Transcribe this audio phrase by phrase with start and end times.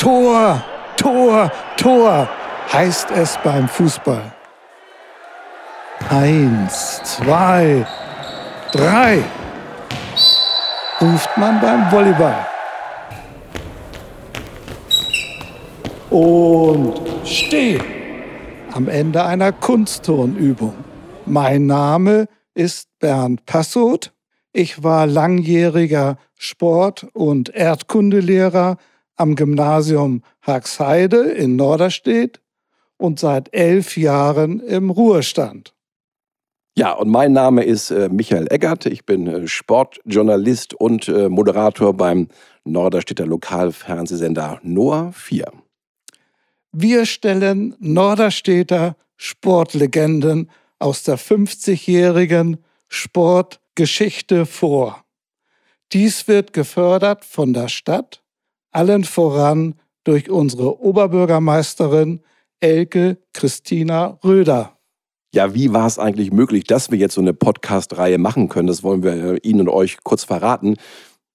[0.00, 0.64] Tor,
[0.96, 2.26] Tor, Tor
[2.72, 4.32] heißt es beim Fußball.
[6.08, 7.86] Eins, zwei,
[8.72, 9.22] drei
[11.02, 12.46] ruft man beim Volleyball.
[16.08, 17.78] Und steh
[18.72, 20.76] am Ende einer Kunstturnübung.
[21.26, 24.14] Mein Name ist Bernd Passoth.
[24.54, 28.78] Ich war langjähriger Sport- und Erdkundelehrer
[29.20, 32.40] am Gymnasium Haxheide in Norderstedt
[32.96, 35.74] und seit elf Jahren im Ruhestand.
[36.76, 38.86] Ja, und mein Name ist äh, Michael Eggert.
[38.86, 42.28] Ich bin äh, Sportjournalist und äh, Moderator beim
[42.64, 45.52] Norderstädter Lokalfernsehsender Noah 4.
[46.72, 52.56] Wir stellen Norderstädter Sportlegenden aus der 50-jährigen
[52.88, 55.04] Sportgeschichte vor.
[55.92, 58.22] Dies wird gefördert von der Stadt,
[58.70, 62.20] allen voran durch unsere Oberbürgermeisterin
[62.60, 64.76] Elke Christina Röder.
[65.32, 68.66] Ja, wie war es eigentlich möglich, dass wir jetzt so eine Podcast-Reihe machen können?
[68.66, 70.76] Das wollen wir äh, Ihnen und euch kurz verraten.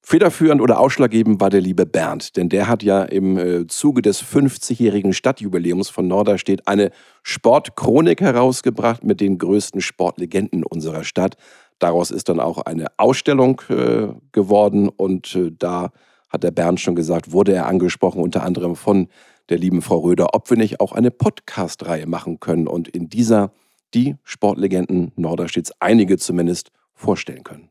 [0.02, 4.22] Federführend oder ausschlaggebend war der liebe Bernd, denn der hat ja im äh, Zuge des
[4.22, 6.91] 50-jährigen Stadtjubiläums von Norderstedt eine
[7.23, 11.38] Sportchronik herausgebracht mit den größten Sportlegenden unserer Stadt.
[11.80, 15.91] Daraus ist dann auch eine Ausstellung äh, geworden und äh, da
[16.36, 19.08] hat der Bernd schon gesagt, wurde er angesprochen, unter anderem von
[19.50, 23.52] der lieben Frau Röder, ob wir nicht auch eine Podcast-Reihe machen können und in dieser
[23.94, 27.69] die Sportlegenden Norderstedts einige zumindest vorstellen können.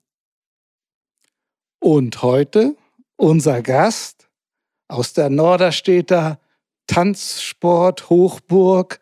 [1.78, 2.76] Und heute
[3.16, 4.28] unser Gast
[4.88, 6.40] aus der Norderstädter
[6.86, 9.00] Tanzsport-Hochburg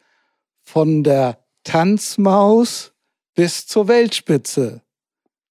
[0.63, 2.93] von der Tanzmaus
[3.35, 4.83] bis zur Weltspitze.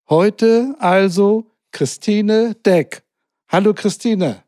[0.10, 3.04] Heute also Christine Deck.
[3.52, 4.44] Hallo Christine.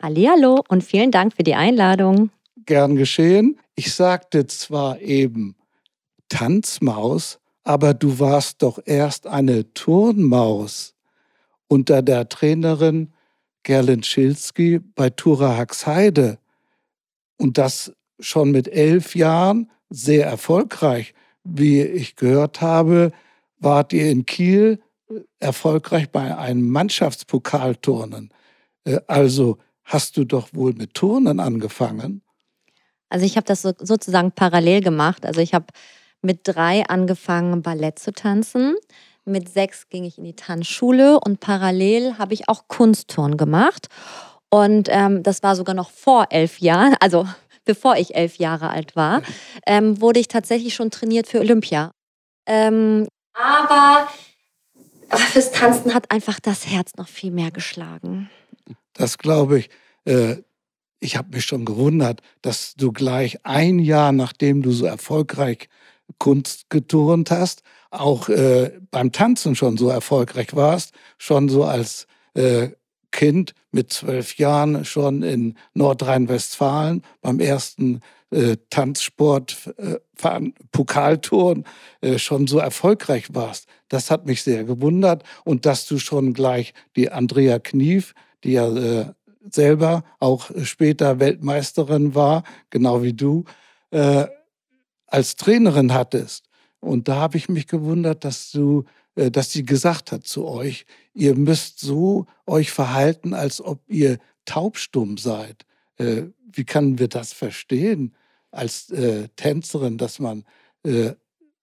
[0.00, 2.30] Hallo und vielen Dank für die Einladung.
[2.64, 3.60] Gern geschehen.
[3.74, 5.56] Ich sagte zwar eben
[6.30, 10.94] Tanzmaus, aber du warst doch erst eine Turnmaus
[11.68, 13.12] unter der Trainerin
[13.62, 16.38] Gerlin Schilski bei Tura Haxheide.
[17.36, 21.12] Und das schon mit elf Jahren, sehr erfolgreich.
[21.44, 23.12] Wie ich gehört habe,
[23.58, 24.80] wart ihr in Kiel
[25.38, 28.32] erfolgreich bei einem Mannschaftspokalturnen.
[28.84, 32.22] Äh, also hast du doch wohl mit Turnen angefangen?
[33.08, 35.26] Also ich habe das sozusagen parallel gemacht.
[35.26, 35.66] Also ich habe
[36.22, 38.76] mit drei angefangen, Ballett zu tanzen.
[39.24, 43.88] Mit sechs ging ich in die Tanzschule und parallel habe ich auch Kunstturn gemacht.
[44.50, 47.26] Und ähm, das war sogar noch vor elf Jahren, also
[47.64, 49.22] bevor ich elf Jahre alt war,
[49.66, 51.92] ähm, wurde ich tatsächlich schon trainiert für Olympia.
[52.46, 54.08] Ähm, aber
[55.18, 58.30] fürs Tanzen hat einfach das Herz noch viel mehr geschlagen.
[58.92, 59.70] Das glaube ich.
[60.04, 60.36] Äh,
[61.00, 65.68] ich habe mich schon gewundert, dass du gleich ein Jahr, nachdem du so erfolgreich
[66.18, 72.70] Kunst geturnt hast, auch äh, beim Tanzen schon so erfolgreich warst, schon so als äh,
[73.10, 78.00] Kind mit zwölf Jahren schon in Nordrhein-Westfalen beim ersten
[78.30, 79.98] äh, Tanzsport, äh,
[80.72, 81.64] Pokalturn
[82.00, 83.66] äh, schon so erfolgreich warst.
[83.88, 85.24] Das hat mich sehr gewundert.
[85.44, 89.12] Und dass du schon gleich die Andrea Knief, die ja äh,
[89.50, 93.44] selber auch später Weltmeisterin war, genau wie du,
[93.90, 94.26] äh,
[95.06, 96.44] als Trainerin hattest.
[96.78, 98.84] Und da habe ich mich gewundert, dass du,
[99.14, 105.18] dass sie gesagt hat zu euch, ihr müsst so euch verhalten, als ob ihr taubstumm
[105.18, 105.66] seid.
[105.98, 108.14] Äh, wie können wir das verstehen
[108.50, 110.44] als äh, Tänzerin, dass man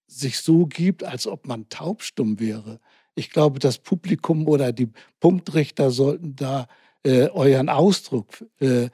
[0.05, 2.79] sich so gibt, als ob man taubstumm wäre?
[3.15, 6.67] Ich glaube, das Publikum oder die Punktrichter sollten da
[7.03, 8.27] euren Ausdruck
[8.59, 8.89] äh,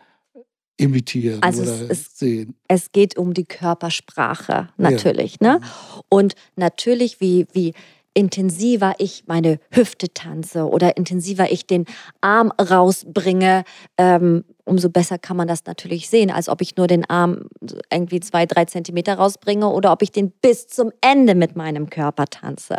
[0.78, 2.56] imitieren also oder es, sehen.
[2.68, 5.38] Es geht um die Körpersprache natürlich.
[5.42, 5.54] Ja.
[5.54, 5.60] Ne?
[5.60, 6.02] Mhm.
[6.10, 7.74] Und natürlich, wie, wie
[8.14, 11.86] intensiver ich meine Hüfte tanze oder intensiver ich den
[12.22, 13.64] Arm rausbringe,
[13.98, 17.48] ähm, umso besser kann man das natürlich sehen, als ob ich nur den Arm
[17.92, 22.26] irgendwie zwei, drei Zentimeter rausbringe oder ob ich den bis zum Ende mit meinem Körper
[22.26, 22.78] tanze.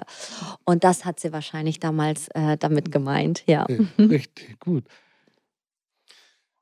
[0.64, 3.66] Und das hat sie wahrscheinlich damals äh, damit gemeint, ja.
[3.98, 4.84] Richtig, gut.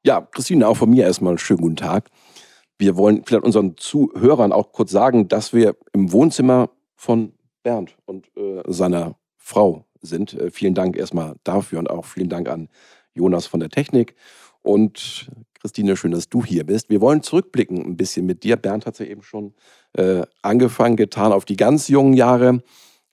[0.05, 2.09] Ja, Christine, auch von mir erstmal einen schönen guten Tag.
[2.79, 8.31] Wir wollen vielleicht unseren Zuhörern auch kurz sagen, dass wir im Wohnzimmer von Bernd und
[8.37, 10.35] äh, seiner Frau sind.
[10.35, 12.69] Äh, vielen Dank erstmal dafür und auch vielen Dank an
[13.15, 14.15] Jonas von der Technik.
[14.63, 15.31] Und
[15.61, 16.89] Christine, schön, dass du hier bist.
[16.91, 18.57] Wir wollen zurückblicken ein bisschen mit dir.
[18.57, 19.55] Bernd hat es ja eben schon
[19.93, 22.63] äh, angefangen, getan auf die ganz jungen Jahre.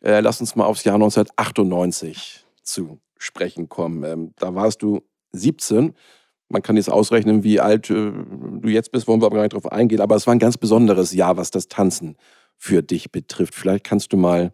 [0.04, 4.04] Äh, lass uns mal aufs Jahr 1998 zu sprechen kommen.
[4.04, 5.02] Ähm, da warst du
[5.34, 5.94] 17
[6.48, 9.54] Man kann jetzt ausrechnen, wie alt äh, du jetzt bist, wollen wir aber gar nicht
[9.54, 10.02] drauf eingehen.
[10.02, 12.16] Aber es war ein ganz besonderes Jahr, was das Tanzen
[12.60, 13.56] für dich betrifft.
[13.56, 14.54] Vielleicht kannst du mal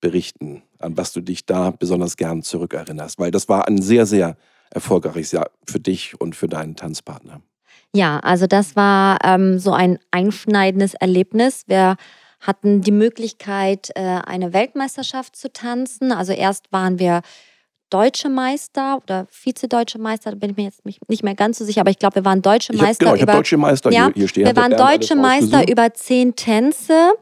[0.00, 3.18] berichten, an was du dich da besonders gern zurückerinnerst.
[3.18, 4.36] Weil das war ein sehr, sehr
[4.70, 7.42] erfolgreiches Jahr für dich und für deinen Tanzpartner.
[7.94, 11.64] Ja, also das war ähm, so ein einschneidendes Erlebnis.
[11.66, 11.96] Wir
[12.40, 16.12] hatten die Möglichkeit, äh, eine Weltmeisterschaft zu tanzen.
[16.12, 17.20] Also erst waren wir
[17.96, 21.80] deutsche Meister oder Vize-Deutsche Meister, da bin ich mir jetzt nicht mehr ganz so sicher,
[21.80, 23.06] aber ich glaube, wir waren deutsche ich hab, Meister.
[23.06, 24.46] Genau, ich habe deutsche Meister ja, hier, hier stehen.
[24.46, 27.12] Wir waren deutsche Meister über zehn Tänze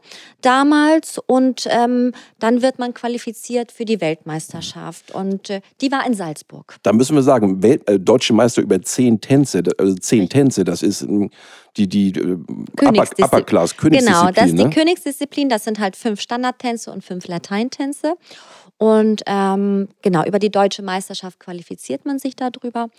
[0.41, 6.13] damals und ähm, dann wird man qualifiziert für die Weltmeisterschaft und äh, die war in
[6.13, 6.75] Salzburg.
[6.83, 10.83] Da müssen wir sagen, Welt, äh, deutsche Meister über zehn Tänze, also zehn Tänze, das
[10.83, 11.31] ist ähm,
[11.77, 12.37] die, die äh,
[12.75, 14.21] Königsdiszi Upper, Upper Class, Königsdisziplin.
[14.21, 14.69] Genau, das ist die ne?
[14.69, 18.15] Königsdisziplin, das sind halt fünf Standardtänze und fünf Lateintänze.
[18.77, 22.89] Und ähm, genau, über die deutsche Meisterschaft qualifiziert man sich darüber.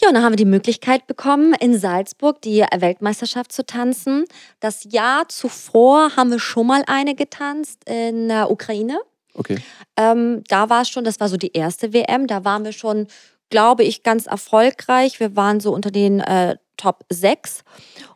[0.00, 4.24] Ja, und dann haben wir die Möglichkeit bekommen, in Salzburg die Weltmeisterschaft zu tanzen.
[4.60, 8.98] Das Jahr zuvor haben wir schon mal eine getanzt in der Ukraine.
[9.34, 9.58] Okay.
[9.96, 13.06] Ähm, da war es schon, das war so die erste WM, da waren wir schon,
[13.50, 15.20] glaube ich, ganz erfolgreich.
[15.20, 17.62] Wir waren so unter den äh, Top 6.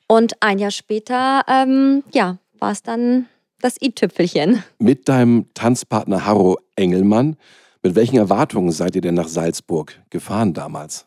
[0.09, 3.27] Und ein Jahr später, ähm, ja, war es dann
[3.61, 4.63] das i-Tüpfelchen.
[4.79, 7.37] Mit deinem Tanzpartner Harro Engelmann,
[7.83, 11.07] mit welchen Erwartungen seid ihr denn nach Salzburg gefahren damals?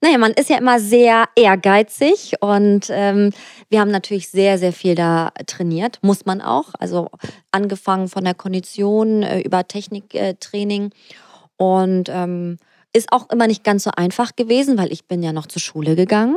[0.00, 3.30] Naja, man ist ja immer sehr ehrgeizig und ähm,
[3.70, 6.74] wir haben natürlich sehr, sehr viel da trainiert, muss man auch.
[6.78, 7.08] Also
[7.52, 10.90] angefangen von der Kondition äh, über Techniktraining.
[10.90, 10.90] Äh,
[11.56, 12.58] und ähm,
[12.96, 15.96] ist auch immer nicht ganz so einfach gewesen, weil ich bin ja noch zur Schule
[15.96, 16.36] gegangen.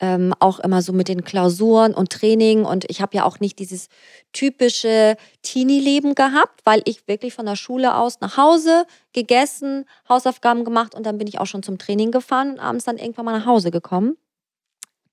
[0.00, 2.64] Ähm, auch immer so mit den Klausuren und Training.
[2.64, 3.86] Und ich habe ja auch nicht dieses
[4.32, 10.94] typische Teenie-Leben gehabt, weil ich wirklich von der Schule aus nach Hause gegessen, Hausaufgaben gemacht
[10.94, 13.46] und dann bin ich auch schon zum Training gefahren und abends dann irgendwann mal nach
[13.46, 14.16] Hause gekommen.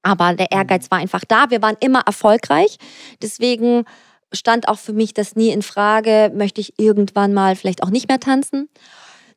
[0.02, 1.52] Aber der Ehrgeiz war einfach da.
[1.52, 2.78] Wir waren immer erfolgreich.
[3.22, 3.86] Deswegen
[4.34, 8.08] stand auch für mich das nie in Frage, möchte ich irgendwann mal vielleicht auch nicht
[8.08, 8.70] mehr tanzen.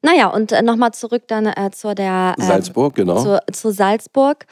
[0.02, 3.22] Naja, und äh, nochmal zurück dann äh, zu der äh, Salzburg, genau.
[3.22, 4.46] Zu, zu Salzburg.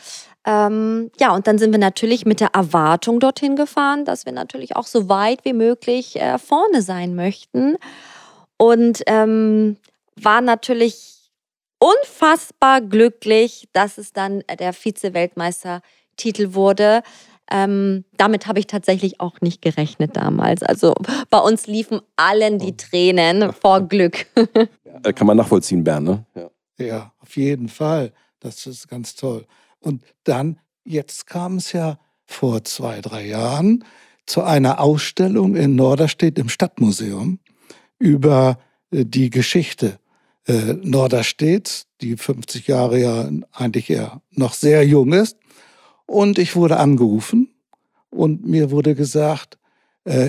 [0.46, 4.76] Ähm, ja, und dann sind wir natürlich mit der Erwartung dorthin gefahren, dass wir natürlich
[4.76, 7.76] auch so weit wie möglich äh, vorne sein möchten.
[8.56, 9.76] Und ähm,
[10.16, 11.32] war natürlich
[11.78, 17.02] unfassbar glücklich, dass es dann der Vize-Weltmeister-Titel wurde.
[17.50, 20.62] Ähm, damit habe ich tatsächlich auch nicht gerechnet damals.
[20.62, 20.94] Also
[21.30, 24.26] bei uns liefen allen die Tränen vor Glück.
[25.04, 26.26] ja, kann man nachvollziehen, Bernd, ne?
[26.34, 26.50] Ja.
[26.78, 28.12] ja, auf jeden Fall.
[28.40, 29.46] Das ist ganz toll.
[29.80, 33.84] Und dann, jetzt kam es ja vor zwei, drei Jahren
[34.26, 37.40] zu einer Ausstellung in Norderstedt im Stadtmuseum
[37.98, 38.58] über
[38.90, 39.98] äh, die Geschichte
[40.46, 45.36] äh, Norderstedts, die 50 Jahre ja eigentlich ja noch sehr jung ist.
[46.06, 47.54] Und ich wurde angerufen
[48.10, 49.59] und mir wurde gesagt, äh,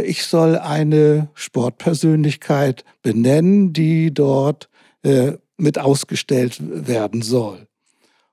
[0.03, 4.69] ich soll eine Sportpersönlichkeit benennen, die dort
[5.03, 7.67] äh, mit ausgestellt werden soll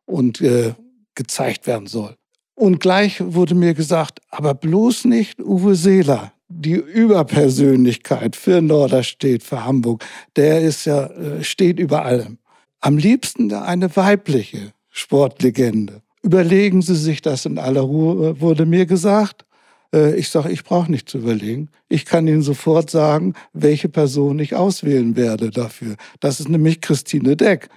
[0.06, 0.74] und äh,
[1.14, 2.16] gezeigt werden soll.
[2.54, 9.64] Und gleich wurde mir gesagt, aber bloß nicht Uwe Seeler, die Überpersönlichkeit für Norderstedt, für
[9.64, 10.04] Hamburg.
[10.34, 12.38] Der ist ja, äh, steht über allem.
[12.80, 16.02] Am liebsten eine weibliche Sportlegende.
[16.22, 19.44] Überlegen Sie sich das in aller Ruhe, wurde mir gesagt.
[19.94, 21.70] Äh, ich sage, ich brauche nicht zu überlegen.
[21.88, 25.96] Ich kann Ihnen sofort sagen, welche Person ich auswählen werde dafür.
[26.20, 27.68] Das ist nämlich Christine Deck.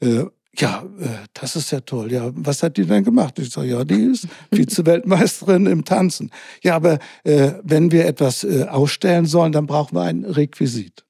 [0.00, 0.24] Äh,
[0.58, 2.12] ja, äh, das ist ja toll.
[2.12, 3.38] Ja, was hat die denn gemacht?
[3.38, 6.30] Ich sage, ja, die ist Vize-Weltmeisterin im Tanzen.
[6.62, 11.04] Ja, aber wenn wir etwas ausstellen sollen, dann brauchen wir ein Requisit.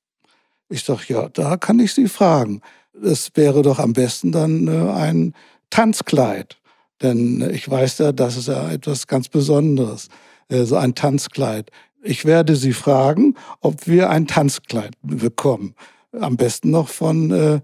[0.68, 2.60] Ich sage, ja, da kann ich Sie fragen.
[3.04, 5.32] Es wäre doch am besten dann ein
[5.70, 6.56] Tanzkleid.
[7.02, 10.08] Denn ich weiß ja, das ist ja etwas ganz Besonderes,
[10.48, 11.70] so ein Tanzkleid.
[12.02, 15.74] Ich werde Sie fragen, ob wir ein Tanzkleid bekommen.
[16.12, 17.60] Am besten noch von äh,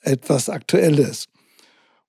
[0.00, 1.26] etwas Aktuelles.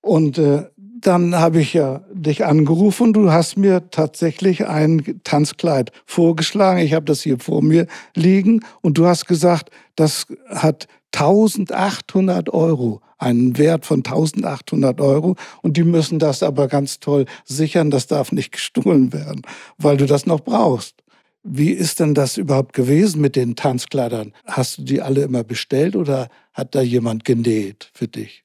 [0.02, 0.66] Und äh,
[1.06, 3.14] dann habe ich ja dich angerufen.
[3.14, 6.80] Du hast mir tatsächlich ein Tanzkleid vorgeschlagen.
[6.80, 8.62] Ich habe das hier vor mir liegen.
[8.82, 15.36] Und du hast gesagt, das hat 1800 Euro, einen Wert von 1800 Euro.
[15.62, 17.90] Und die müssen das aber ganz toll sichern.
[17.90, 19.42] Das darf nicht gestohlen werden,
[19.78, 20.96] weil du das noch brauchst.
[21.44, 24.34] Wie ist denn das überhaupt gewesen mit den Tanzkleidern?
[24.46, 28.44] Hast du die alle immer bestellt oder hat da jemand genäht für dich?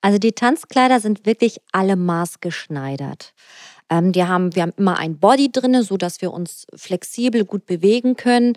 [0.00, 3.34] Also die Tanzkleider sind wirklich alle maßgeschneidert.
[3.90, 7.66] Ähm, die haben, wir haben immer ein Body drin, so dass wir uns flexibel gut
[7.66, 8.54] bewegen können.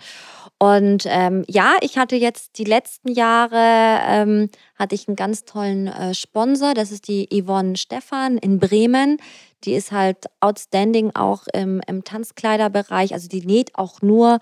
[0.64, 5.88] Und ähm, ja, ich hatte jetzt die letzten Jahre, ähm, hatte ich einen ganz tollen
[5.88, 9.18] äh, Sponsor, das ist die Yvonne Stephan in Bremen.
[9.64, 13.12] Die ist halt outstanding auch im, im Tanzkleiderbereich.
[13.12, 14.38] Also die näht auch nur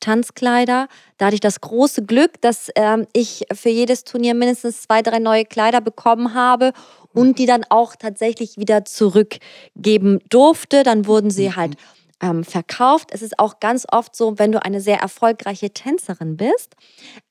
[0.00, 0.88] Tanzkleider.
[1.18, 5.18] Da hatte ich das große Glück, dass ähm, ich für jedes Turnier mindestens zwei, drei
[5.18, 6.72] neue Kleider bekommen habe
[7.12, 10.84] und die dann auch tatsächlich wieder zurückgeben durfte.
[10.84, 11.56] Dann wurden sie mhm.
[11.56, 11.76] halt
[12.20, 13.10] ähm, verkauft.
[13.12, 16.74] Es ist auch ganz oft so, wenn du eine sehr erfolgreiche Tänzerin bist,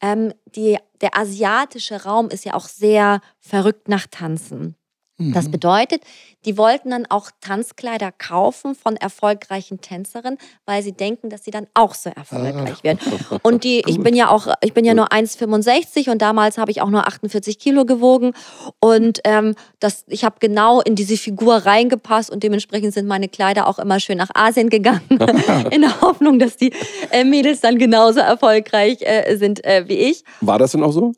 [0.02, 4.76] ähm, die, der asiatische Raum ist ja auch sehr verrückt nach Tanzen.
[5.18, 5.52] Das mhm.
[5.52, 6.02] bedeutet,
[6.44, 11.68] die wollten dann auch Tanzkleider kaufen von erfolgreichen Tänzerinnen, weil sie denken, dass sie dann
[11.74, 13.00] auch so erfolgreich werden.
[13.42, 16.82] Und die, ich bin ja auch, ich bin ja nur 1,65 und damals habe ich
[16.82, 18.34] auch nur 48 Kilo gewogen.
[18.82, 23.68] Und ähm, das, ich habe genau in diese Figur reingepasst und dementsprechend sind meine Kleider
[23.68, 25.02] auch immer schön nach Asien gegangen,
[25.72, 26.74] in der Hoffnung, dass die
[27.12, 30.26] äh, Mädels dann genauso erfolgreich äh, sind äh, wie ich.
[30.42, 31.14] War das denn auch so?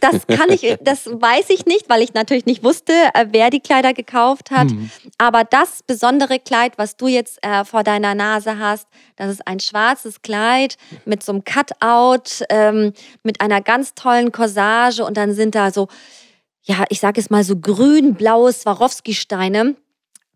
[0.00, 3.60] Das kann ich, das weiß ich nicht, weil ich natürlich nicht wusste, äh, wer die
[3.60, 4.70] Kleider gekauft hat.
[4.70, 4.90] Mhm.
[5.18, 9.60] Aber das besondere Kleid, was du jetzt äh, vor deiner Nase hast, das ist ein
[9.60, 12.92] schwarzes Kleid mit so einem Cutout, ähm,
[13.22, 15.88] mit einer ganz tollen Corsage und dann sind da so,
[16.62, 19.76] ja, ich sage es mal so grün-blaue Swarovski-Steine.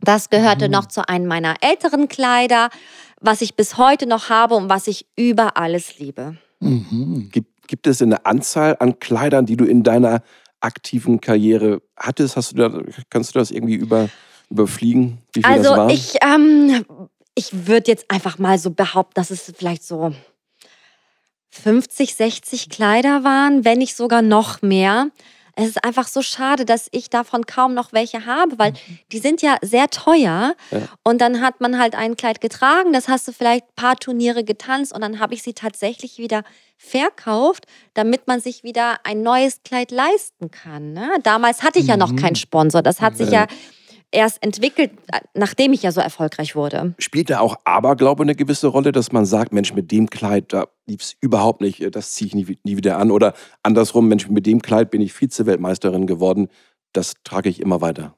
[0.00, 0.72] Das gehörte mhm.
[0.72, 2.70] noch zu einem meiner älteren Kleider,
[3.20, 6.36] was ich bis heute noch habe und was ich über alles liebe.
[6.60, 7.28] Mhm.
[7.30, 10.22] Gibt, gibt es eine Anzahl an Kleidern, die du in deiner
[10.62, 12.36] aktiven Karriere hattest?
[12.36, 14.08] Hast du da, kannst du das irgendwie über,
[14.50, 15.18] überfliegen?
[15.42, 15.90] Also das war?
[15.90, 16.84] ich, ähm,
[17.34, 20.14] ich würde jetzt einfach mal so behaupten, dass es vielleicht so
[21.50, 25.08] 50, 60 Kleider waren, wenn nicht sogar noch mehr.
[25.54, 28.98] Es ist einfach so schade, dass ich davon kaum noch welche habe, weil mhm.
[29.12, 30.54] die sind ja sehr teuer.
[30.70, 30.78] Ja.
[31.02, 34.44] Und dann hat man halt ein Kleid getragen, das hast du vielleicht ein paar Turniere
[34.44, 36.42] getanzt und dann habe ich sie tatsächlich wieder
[36.76, 40.92] verkauft, damit man sich wieder ein neues Kleid leisten kann.
[40.92, 41.10] Ne?
[41.22, 42.36] Damals hatte ich ja noch keinen mhm.
[42.36, 42.82] Sponsor.
[42.82, 43.46] Das hat sich ja
[44.12, 44.92] erst entwickelt,
[45.34, 46.94] nachdem ich ja so erfolgreich wurde.
[46.98, 50.68] Spielt da auch Aberglaube eine gewisse Rolle, dass man sagt, Mensch, mit dem Kleid, da
[50.86, 53.10] lief es überhaupt nicht, das ziehe ich nie, nie, wieder an.
[53.10, 56.48] Oder andersrum, Mensch, mit dem Kleid bin ich Vize-Weltmeisterin geworden,
[56.92, 58.14] das trage ich immer weiter.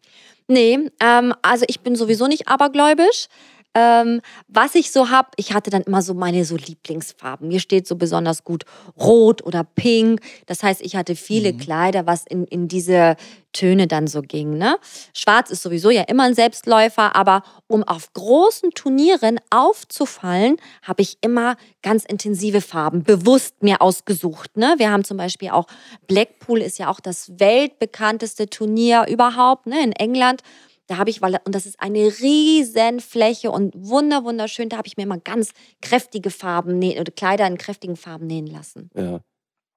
[0.47, 3.29] Nee, ähm, also ich bin sowieso nicht abergläubisch.
[3.75, 7.49] Ähm, was ich so habe, ich hatte dann immer so meine so Lieblingsfarben.
[7.49, 8.64] Mir steht so besonders gut
[8.99, 10.21] Rot oder Pink.
[10.47, 11.59] Das heißt, ich hatte viele mhm.
[11.59, 13.16] Kleider, was in, in diese
[13.52, 14.59] Töne dann so ging.
[14.59, 14.76] Ne?
[15.14, 21.19] Schwarz ist sowieso ja immer ein Selbstläufer, aber um auf großen Turnieren aufzufallen, habe ich
[21.23, 24.57] immer ganz intensive Farben bewusst mir ausgesucht.
[24.57, 24.75] Ne?
[24.76, 25.66] Wir haben zum Beispiel auch
[26.07, 29.83] Blackpool ist ja auch das weltbekannteste Turnier überhaupt ne?
[29.83, 30.43] in England.
[30.87, 34.87] Da habe ich, weil, und das ist eine riesen Fläche und wunder, wunderschön, da habe
[34.87, 38.91] ich mir immer ganz kräftige Farben nähen, oder Kleider in kräftigen Farben nähen lassen.
[38.95, 39.21] Ja.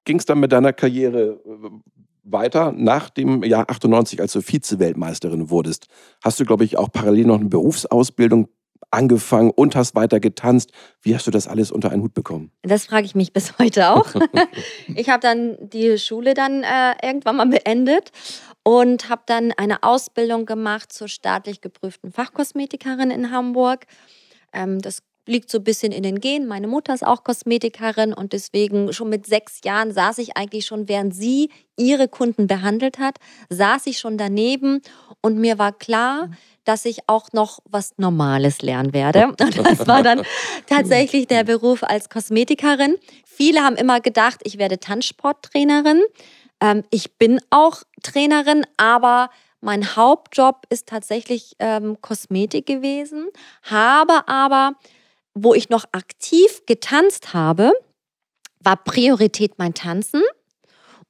[0.04, 1.70] Ging es dann mit deiner Karriere äh,
[2.24, 5.86] weiter nach dem Jahr 98, als du Vize-Weltmeisterin wurdest?
[6.22, 8.48] Hast du, glaube ich, auch parallel noch eine Berufsausbildung
[8.90, 10.72] angefangen und hast weiter getanzt.
[11.02, 12.50] Wie hast du das alles unter einen Hut bekommen?
[12.62, 14.06] Das frage ich mich bis heute auch.
[14.94, 18.12] ich habe dann die Schule dann äh, irgendwann mal beendet
[18.68, 23.86] und habe dann eine Ausbildung gemacht zur staatlich geprüften Fachkosmetikerin in Hamburg.
[24.52, 26.46] Ähm, das liegt so ein bisschen in den Genen.
[26.46, 30.86] Meine Mutter ist auch Kosmetikerin und deswegen schon mit sechs Jahren saß ich eigentlich schon,
[30.86, 31.48] während sie
[31.78, 33.16] ihre Kunden behandelt hat,
[33.48, 34.82] saß ich schon daneben
[35.22, 36.28] und mir war klar,
[36.64, 39.28] dass ich auch noch was Normales lernen werde.
[39.40, 40.22] Und das war dann
[40.66, 42.96] tatsächlich der Beruf als Kosmetikerin.
[43.24, 46.02] Viele haben immer gedacht, ich werde Tanzsporttrainerin.
[46.60, 53.28] Ähm, ich bin auch Trainerin, aber mein Hauptjob ist tatsächlich ähm, Kosmetik gewesen,
[53.62, 54.74] habe aber,
[55.34, 57.72] wo ich noch aktiv getanzt habe,
[58.60, 60.22] war Priorität mein Tanzen.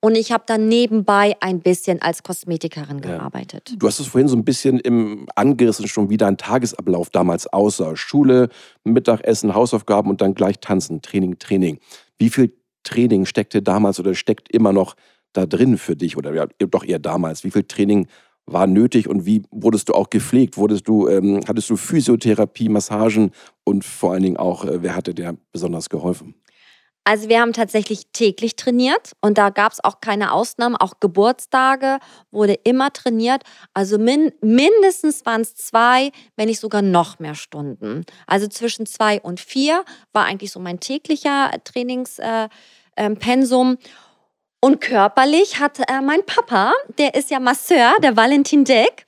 [0.00, 3.16] Und ich habe dann nebenbei ein bisschen als Kosmetikerin ja.
[3.16, 3.74] gearbeitet.
[3.78, 7.96] Du hast es vorhin so ein bisschen im angerissen, schon wie dein Tagesablauf damals aussah.
[7.96, 8.48] Schule,
[8.84, 11.80] Mittagessen, Hausaufgaben und dann gleich Tanzen, Training, Training.
[12.16, 12.52] Wie viel
[12.84, 14.94] Training steckte damals oder steckt immer noch
[15.32, 17.44] da drin für dich oder ja, doch eher damals?
[17.44, 18.08] Wie viel Training
[18.46, 20.56] war nötig und wie wurdest du auch gepflegt?
[20.56, 23.32] Wurdest du, ähm, hattest du Physiotherapie, Massagen
[23.64, 26.34] und vor allen Dingen auch, äh, wer hatte dir besonders geholfen?
[27.04, 30.76] Also wir haben tatsächlich täglich trainiert und da gab es auch keine Ausnahmen.
[30.76, 33.44] Auch Geburtstage wurde immer trainiert.
[33.72, 38.04] Also min mindestens waren es zwei, wenn nicht sogar noch mehr Stunden.
[38.26, 42.48] Also zwischen zwei und vier war eigentlich so mein täglicher Trainingspensum.
[42.98, 43.78] Äh, ähm,
[44.60, 49.06] und körperlich hat äh, mein Papa, der ist ja Masseur, der Valentin Deck,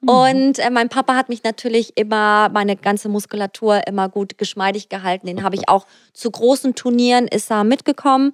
[0.00, 0.08] Mhm.
[0.08, 5.26] Und äh, mein Papa hat mich natürlich immer, meine ganze Muskulatur immer gut geschmeidig gehalten.
[5.26, 8.32] Den habe ich auch zu großen Turnieren, ist er mitgekommen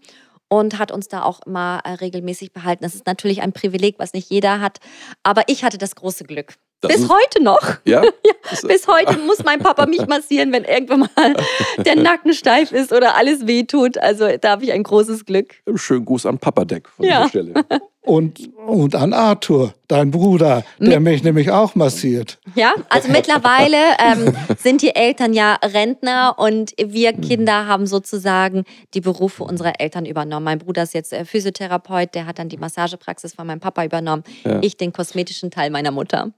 [0.49, 2.85] und hat uns da auch immer äh, regelmäßig behalten.
[2.85, 4.79] Das ist natürlich ein Privileg, was nicht jeder hat.
[5.23, 6.55] Aber ich hatte das große Glück.
[6.81, 7.63] Das bis heute noch.
[7.85, 8.03] Ja?
[8.25, 8.33] ja?
[8.67, 11.37] Bis heute muss mein Papa mich massieren, wenn irgendwann mal
[11.79, 13.99] der Nacken steif ist oder alles wehtut.
[13.99, 15.55] Also da habe ich ein großes Glück.
[15.75, 17.19] Schönen Gruß an Papa Deck von ja.
[17.19, 17.55] dieser Stelle.
[18.07, 22.39] Und, und an Arthur, dein Bruder, der Mit mich nämlich auch massiert.
[22.55, 28.63] Ja, also mittlerweile ähm, sind die Eltern ja Rentner und wir Kinder haben sozusagen
[28.95, 30.45] die Berufe unserer Eltern übernommen.
[30.45, 34.23] Mein Bruder ist jetzt äh, Physiotherapeut, der hat dann die Massagepraxis von meinem Papa übernommen.
[34.45, 34.61] Ja.
[34.63, 36.31] Ich den kosmetischen Teil meiner Mutter.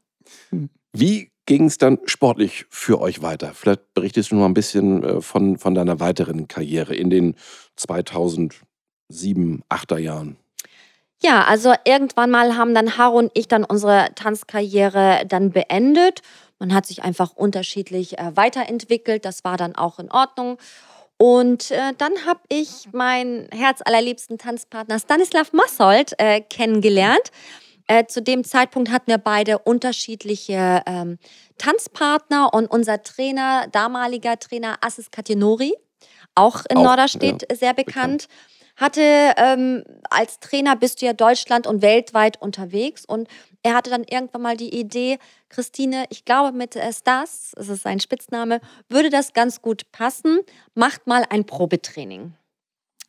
[0.92, 3.52] Wie ging es dann sportlich für euch weiter?
[3.54, 7.36] Vielleicht berichtest du noch ein bisschen äh, von, von deiner weiteren Karriere in den
[7.76, 8.62] 2007,
[9.10, 10.36] 2008er Jahren.
[11.20, 16.22] Ja, also irgendwann mal haben dann Haro und ich dann unsere Tanzkarriere dann beendet.
[16.58, 19.24] Man hat sich einfach unterschiedlich äh, weiterentwickelt.
[19.24, 20.58] Das war dann auch in Ordnung.
[21.16, 27.32] Und äh, dann habe ich meinen herzallerliebsten Tanzpartner Stanislav Massold äh, kennengelernt.
[27.88, 31.18] Äh, zu dem Zeitpunkt hatten wir beide unterschiedliche ähm,
[31.56, 35.74] Tanzpartner und unser Trainer, damaliger Trainer Assis Katinori,
[36.34, 38.28] auch in auch, Norderstedt ja, sehr bekannt.
[38.28, 38.28] bekannt
[38.76, 43.28] hatte ähm, als Trainer bist du ja Deutschland und weltweit unterwegs und
[43.64, 45.18] er hatte dann irgendwann mal die Idee,
[45.48, 50.40] Christine, ich glaube mit äh, Stas, das ist sein Spitzname, würde das ganz gut passen,
[50.74, 52.34] macht mal ein Probetraining.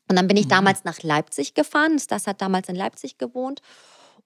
[0.07, 0.49] Und dann bin ich mhm.
[0.49, 1.99] damals nach Leipzig gefahren.
[1.99, 3.61] Stas hat damals in Leipzig gewohnt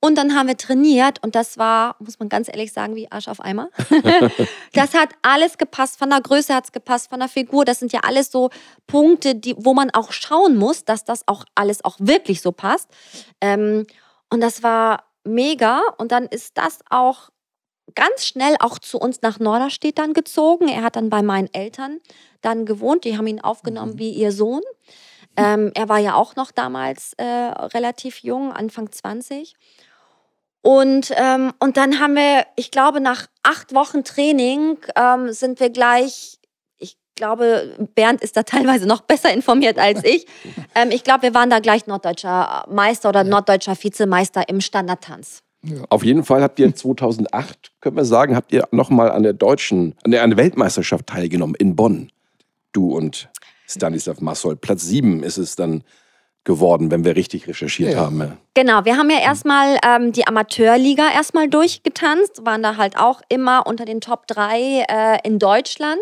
[0.03, 3.29] und dann haben wir trainiert und das war, muss man ganz ehrlich sagen, wie Arsch
[3.29, 3.69] auf Eimer.
[4.73, 7.63] das hat alles gepasst, von der Größe hat es gepasst, von der Figur.
[7.63, 8.49] Das sind ja alles so
[8.85, 12.89] Punkte, die, wo man auch schauen muss, dass das auch alles auch wirklich so passt.
[13.39, 13.87] Ähm,
[14.29, 15.81] und das war mega.
[15.97, 17.29] Und dann ist das auch
[17.95, 20.67] ganz schnell auch zu uns nach Norderstedt dann gezogen.
[20.67, 22.01] Er hat dann bei meinen Eltern
[22.41, 23.05] dann gewohnt.
[23.05, 23.99] Die haben ihn aufgenommen mhm.
[23.99, 24.63] wie ihr Sohn.
[25.37, 29.55] Ähm, er war ja auch noch damals äh, relativ jung, Anfang 20.
[30.63, 35.69] Und, ähm, und dann haben wir, ich glaube, nach acht Wochen Training ähm, sind wir
[35.69, 36.39] gleich,
[36.79, 40.25] ich glaube, Bernd ist da teilweise noch besser informiert als ich.
[40.75, 45.43] Ähm, ich glaube, wir waren da gleich norddeutscher Meister oder norddeutscher Vizemeister im Standardtanz.
[45.61, 45.83] Ja.
[45.89, 49.93] Auf jeden Fall habt ihr 2008, können wir sagen, habt ihr nochmal an der deutschen,
[50.03, 52.11] an der, an der Weltmeisterschaft teilgenommen in Bonn.
[52.71, 53.29] Du und
[53.67, 54.55] Stanislav Massol.
[54.55, 55.83] Platz sieben ist es dann
[56.43, 57.99] geworden, wenn wir richtig recherchiert ja.
[57.99, 58.37] haben.
[58.53, 63.65] Genau, wir haben ja erstmal ähm, die Amateurliga erstmal durchgetanzt, waren da halt auch immer
[63.65, 66.01] unter den Top 3 äh, in Deutschland.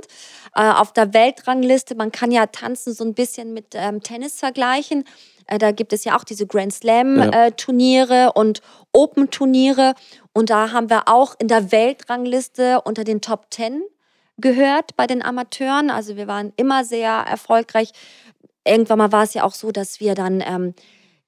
[0.55, 5.05] Äh, auf der Weltrangliste, man kann ja tanzen so ein bisschen mit ähm, Tennis vergleichen.
[5.47, 8.27] Äh, da gibt es ja auch diese Grand Slam-Turniere ja.
[8.27, 9.93] Äh, und Open-Turniere.
[10.33, 13.81] Und da haben wir auch in der Weltrangliste unter den Top 10
[14.37, 15.89] gehört bei den Amateuren.
[15.89, 17.91] Also wir waren immer sehr erfolgreich
[18.65, 20.73] irgendwann mal war es ja auch so, dass wir dann ähm,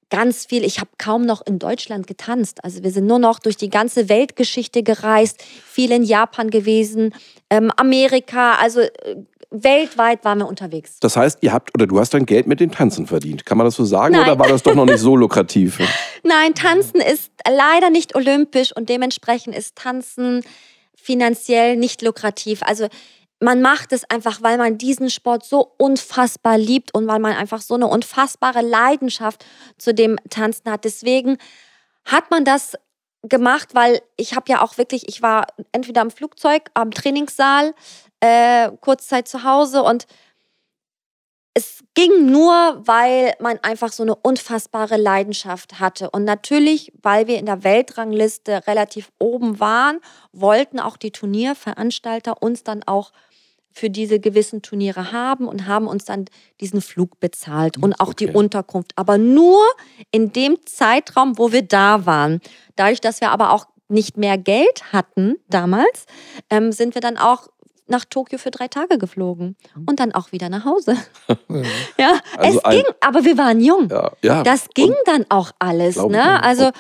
[0.10, 2.64] ganz viel, ich habe kaum noch in Deutschland getanzt.
[2.64, 7.16] Also wir sind nur noch durch die ganze Weltgeschichte gereist, viel in Japan gewesen,
[7.50, 9.16] ähm, Amerika, also äh,
[9.50, 11.00] weltweit waren wir unterwegs.
[11.00, 13.46] Das heißt, ihr habt oder du hast dein Geld mit dem Tanzen verdient.
[13.46, 14.24] Kann man das so sagen Nein.
[14.24, 15.80] oder war das doch noch nicht so lukrativ?
[16.24, 20.42] Nein, Tanzen ist leider nicht olympisch und dementsprechend ist Tanzen
[20.96, 22.62] finanziell nicht lukrativ.
[22.64, 22.88] Also
[23.44, 27.62] man macht es einfach, weil man diesen Sport so unfassbar liebt und weil man einfach
[27.62, 29.46] so eine unfassbare Leidenschaft
[29.78, 30.86] zu dem Tanzen hat.
[30.86, 31.38] Deswegen
[32.06, 32.78] hat man das
[33.24, 37.74] gemacht, weil ich habe ja auch wirklich, ich war entweder am Flugzeug, am Trainingssaal,
[38.20, 40.08] äh, Kurzzeit zu Hause und
[41.56, 46.10] es ging nur, weil man einfach so eine unfassbare Leidenschaft hatte.
[46.10, 50.00] Und natürlich, weil wir in der Weltrangliste relativ oben waren,
[50.32, 53.12] wollten auch die Turnierveranstalter uns dann auch
[53.74, 56.26] für diese gewissen Turniere haben und haben uns dann
[56.62, 58.28] diesen Flug bezahlt und auch okay.
[58.28, 58.94] die Unterkunft.
[58.96, 59.62] Aber nur
[60.12, 62.40] in dem Zeitraum, wo wir da waren.
[62.76, 66.06] Dadurch, dass wir aber auch nicht mehr Geld hatten damals,
[66.50, 67.48] ähm, sind wir dann auch
[67.88, 70.96] nach Tokio für drei Tage geflogen und dann auch wieder nach Hause.
[71.98, 73.90] ja, also es ging, aber wir waren jung.
[73.90, 74.44] Ja, ja.
[74.44, 75.98] Das ging dann auch alles.
[75.98, 76.42] Ne?
[76.44, 76.72] Also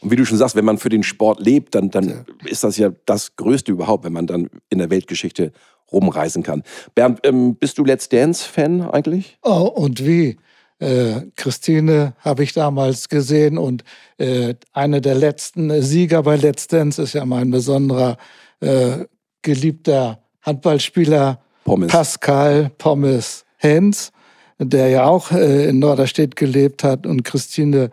[0.00, 2.76] und wie du schon sagst, wenn man für den Sport lebt, dann, dann ist das
[2.76, 5.52] ja das Größte überhaupt, wenn man dann in der Weltgeschichte
[5.92, 6.62] rumreisen kann.
[6.94, 9.38] Bernd, ähm, bist du Let's Dance-Fan eigentlich?
[9.42, 10.36] Oh, und wie?
[10.78, 13.82] Äh, Christine habe ich damals gesehen und
[14.18, 18.18] äh, eine der letzten Sieger bei Let's Dance ist ja mein besonderer
[18.60, 19.06] äh,
[19.40, 21.90] geliebter Handballspieler Pommes.
[21.90, 24.12] Pascal Pommes Hens,
[24.58, 27.90] der ja auch äh, in Norderstedt gelebt hat und Christine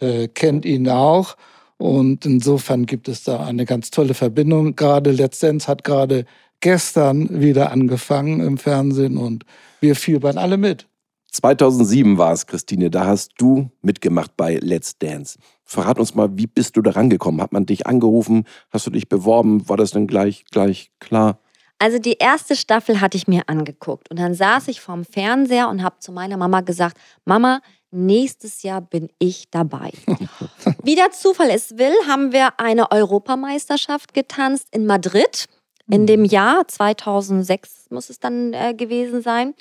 [0.00, 1.36] äh, kennt ihn auch.
[1.78, 4.76] Und insofern gibt es da eine ganz tolle Verbindung.
[4.76, 6.26] Gerade Let's hat gerade
[6.60, 9.44] gestern wieder angefangen im Fernsehen und
[9.80, 10.86] wir fiebern alle mit.
[11.32, 15.38] 2007 war es, Christine, da hast du mitgemacht bei Let's Dance.
[15.64, 17.40] Verrat uns mal, wie bist du da rangekommen?
[17.40, 18.44] Hat man dich angerufen?
[18.70, 19.68] Hast du dich beworben?
[19.68, 21.38] War das dann gleich, gleich klar?
[21.78, 25.82] Also die erste Staffel hatte ich mir angeguckt und dann saß ich vorm Fernseher und
[25.82, 29.90] habe zu meiner Mama gesagt, Mama, nächstes Jahr bin ich dabei.
[30.82, 35.46] Wie der Zufall es will, haben wir eine Europameisterschaft getanzt in Madrid
[35.90, 39.54] in dem Jahr 2006 muss es dann äh, gewesen sein.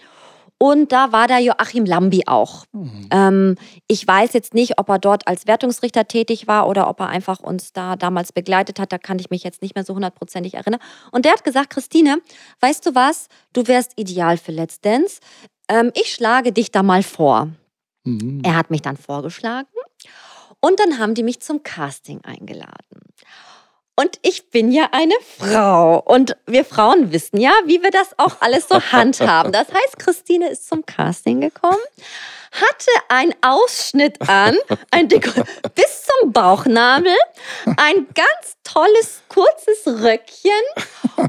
[0.61, 2.65] Und da war der Joachim Lambi auch.
[2.73, 3.07] Mhm.
[3.11, 3.55] Ähm,
[3.87, 7.39] ich weiß jetzt nicht, ob er dort als Wertungsrichter tätig war oder ob er einfach
[7.39, 8.91] uns da damals begleitet hat.
[8.91, 10.81] Da kann ich mich jetzt nicht mehr so hundertprozentig erinnern.
[11.11, 12.21] Und der hat gesagt, Christine,
[12.59, 13.27] weißt du was?
[13.53, 15.21] Du wärst ideal für Let's Dance.
[15.69, 17.47] Ähm, ich schlage dich da mal vor.
[18.03, 18.41] Mhm.
[18.43, 19.69] Er hat mich dann vorgeschlagen.
[20.59, 22.99] Und dann haben die mich zum Casting eingeladen.
[23.99, 26.01] Und ich bin ja eine Frau.
[26.05, 29.51] Und wir Frauen wissen ja, wie wir das auch alles so handhaben.
[29.51, 31.75] Das heißt, Christine ist zum Casting gekommen,
[32.53, 34.55] hatte einen Ausschnitt an,
[34.91, 35.31] ein Deko
[35.75, 37.13] bis zum Bauchnabel,
[37.75, 40.51] ein ganz tolles, kurzes Röckchen.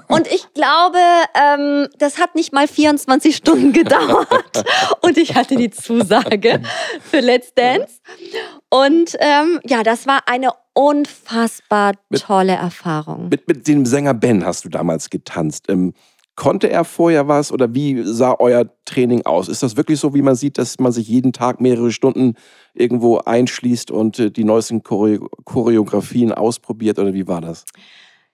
[0.06, 0.98] Und ich glaube,
[1.35, 4.64] ähm, das hat nicht mal 24 Stunden gedauert.
[5.00, 6.62] Und ich hatte die Zusage
[7.11, 8.00] für Let's Dance.
[8.68, 13.28] Und ähm, ja, das war eine unfassbar tolle mit, Erfahrung.
[13.28, 15.66] Mit, mit dem Sänger Ben hast du damals getanzt.
[15.68, 15.92] Ähm,
[16.36, 19.48] konnte er vorher was oder wie sah euer Training aus?
[19.48, 22.34] Ist das wirklich so, wie man sieht, dass man sich jeden Tag mehrere Stunden
[22.72, 27.64] irgendwo einschließt und äh, die neuesten Choreografien ausprobiert oder wie war das?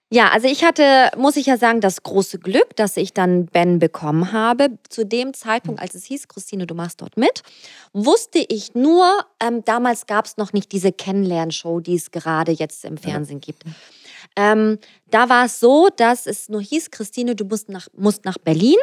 [0.09, 3.77] Ja, also ich hatte, muss ich ja sagen, das große Glück, dass ich dann Ben
[3.77, 4.79] bekommen habe.
[4.87, 7.43] Zu dem Zeitpunkt, als es hieß, Christine, du machst dort mit,
[7.91, 9.05] wusste ich nur,
[9.41, 13.63] ähm, damals gab es noch nicht diese Kennenlernshow, die es gerade jetzt im Fernsehen gibt.
[14.37, 14.79] Ähm,
[15.11, 18.77] da war es so, dass es nur hieß, Christine, du musst nach, musst nach Berlin.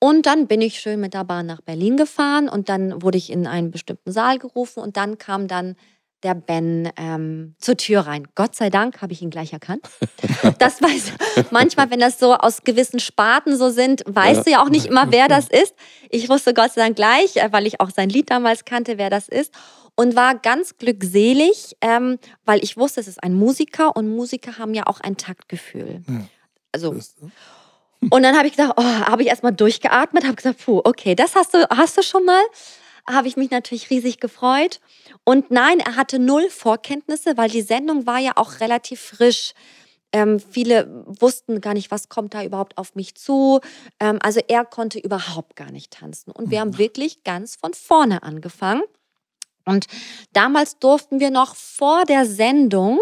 [0.00, 3.30] Und dann bin ich schön mit der Bahn nach Berlin gefahren und dann wurde ich
[3.30, 5.76] in einen bestimmten Saal gerufen und dann kam dann
[6.22, 8.28] der Ben ähm, zur Tür rein.
[8.34, 9.88] Gott sei Dank habe ich ihn gleich erkannt.
[10.58, 11.12] Das weiß
[11.50, 14.42] manchmal, wenn das so aus gewissen Sparten so sind, weißt ja.
[14.42, 15.74] du ja auch nicht immer, wer das ist.
[16.08, 19.10] Ich wusste Gott sei Dank gleich, äh, weil ich auch sein Lied damals kannte, wer
[19.10, 19.52] das ist.
[19.96, 24.74] Und war ganz glückselig, ähm, weil ich wusste, es ist ein Musiker und Musiker haben
[24.74, 26.02] ja auch ein Taktgefühl.
[26.08, 26.20] Ja.
[26.72, 26.96] Also.
[28.10, 31.34] Und dann habe ich gesagt, oh, habe ich erstmal durchgeatmet, habe gesagt, puh, okay, das
[31.34, 32.42] hast du, hast du schon mal
[33.12, 34.80] habe ich mich natürlich riesig gefreut.
[35.24, 39.52] Und nein, er hatte null Vorkenntnisse, weil die Sendung war ja auch relativ frisch.
[40.12, 43.60] Ähm, viele wussten gar nicht, was kommt da überhaupt auf mich zu.
[44.00, 46.32] Ähm, also er konnte überhaupt gar nicht tanzen.
[46.32, 46.78] Und wir haben mhm.
[46.78, 48.82] wirklich ganz von vorne angefangen.
[49.66, 49.86] Und
[50.32, 53.00] damals durften wir noch vor der Sendung,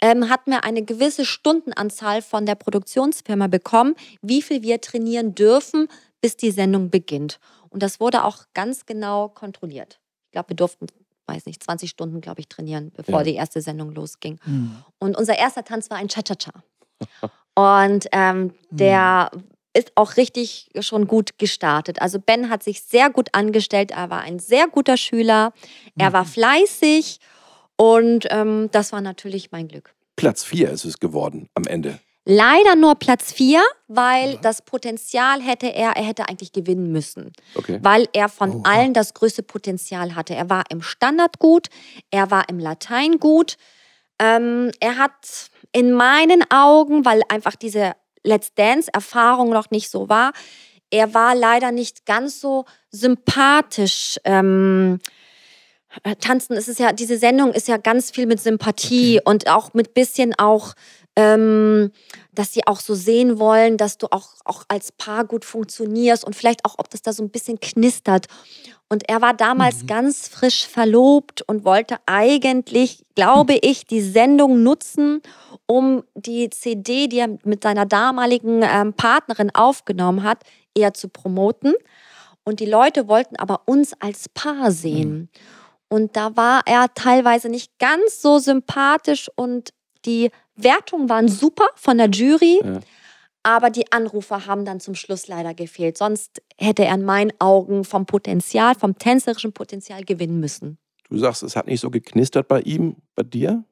[0.00, 5.88] ähm, hatten wir eine gewisse Stundenanzahl von der Produktionsfirma bekommen, wie viel wir trainieren dürfen,
[6.20, 7.40] bis die Sendung beginnt.
[7.74, 9.98] Und das wurde auch ganz genau kontrolliert.
[10.26, 10.86] Ich glaube, wir durften,
[11.26, 13.22] weiß nicht, 20 Stunden, glaube ich, trainieren, bevor ja.
[13.24, 14.38] die erste Sendung losging.
[14.46, 14.76] Mhm.
[15.00, 16.52] Und unser erster Tanz war ein Cha-Cha-Cha.
[17.56, 19.42] Und ähm, der mhm.
[19.72, 22.00] ist auch richtig schon gut gestartet.
[22.00, 23.90] Also Ben hat sich sehr gut angestellt.
[23.90, 25.52] Er war ein sehr guter Schüler.
[25.98, 26.28] Er war mhm.
[26.28, 27.18] fleißig.
[27.74, 29.96] Und ähm, das war natürlich mein Glück.
[30.14, 31.98] Platz 4 ist es geworden am Ende.
[32.26, 37.32] Leider nur Platz 4, weil das Potenzial hätte er, er hätte eigentlich gewinnen müssen.
[37.54, 37.78] Okay.
[37.82, 38.62] Weil er von Oha.
[38.64, 40.34] allen das größte Potenzial hatte.
[40.34, 41.68] Er war im Standard gut,
[42.10, 43.56] er war im Latein gut.
[44.18, 50.32] Ähm, er hat in meinen Augen, weil einfach diese Let's Dance-Erfahrung noch nicht so war,
[50.90, 54.18] er war leider nicht ganz so sympathisch.
[54.24, 55.00] Ähm,
[56.04, 59.30] äh, Tanzen ist es ja, diese Sendung ist ja ganz viel mit Sympathie okay.
[59.30, 60.74] und auch mit bisschen auch
[61.16, 61.92] ähm,
[62.32, 66.34] dass sie auch so sehen wollen, dass du auch, auch als Paar gut funktionierst und
[66.34, 68.26] vielleicht auch, ob das da so ein bisschen knistert.
[68.88, 69.86] Und er war damals mhm.
[69.86, 75.22] ganz frisch verlobt und wollte eigentlich, glaube ich, die Sendung nutzen,
[75.66, 80.42] um die CD, die er mit seiner damaligen ähm, Partnerin aufgenommen hat,
[80.74, 81.74] eher zu promoten.
[82.44, 85.12] Und die Leute wollten aber uns als Paar sehen.
[85.12, 85.28] Mhm.
[85.88, 89.70] Und da war er teilweise nicht ganz so sympathisch und
[90.04, 92.80] die Wertungen waren super von der Jury, ja.
[93.42, 95.98] aber die Anrufer haben dann zum Schluss leider gefehlt.
[95.98, 100.78] Sonst hätte er in meinen Augen vom Potenzial, vom tänzerischen Potenzial gewinnen müssen.
[101.10, 103.64] Du sagst, es hat nicht so geknistert bei ihm, bei dir?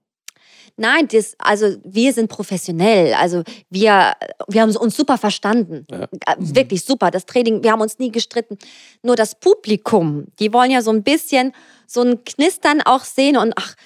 [0.76, 3.14] Nein, das, also wir sind professionell.
[3.14, 4.14] Also wir,
[4.48, 5.86] wir haben uns super verstanden.
[5.90, 6.04] Ja.
[6.04, 7.10] Äh, wirklich super.
[7.10, 8.58] Das Training, wir haben uns nie gestritten.
[9.02, 11.52] Nur das Publikum, die wollen ja so ein bisschen
[11.86, 13.76] so ein Knistern auch sehen und ach, ach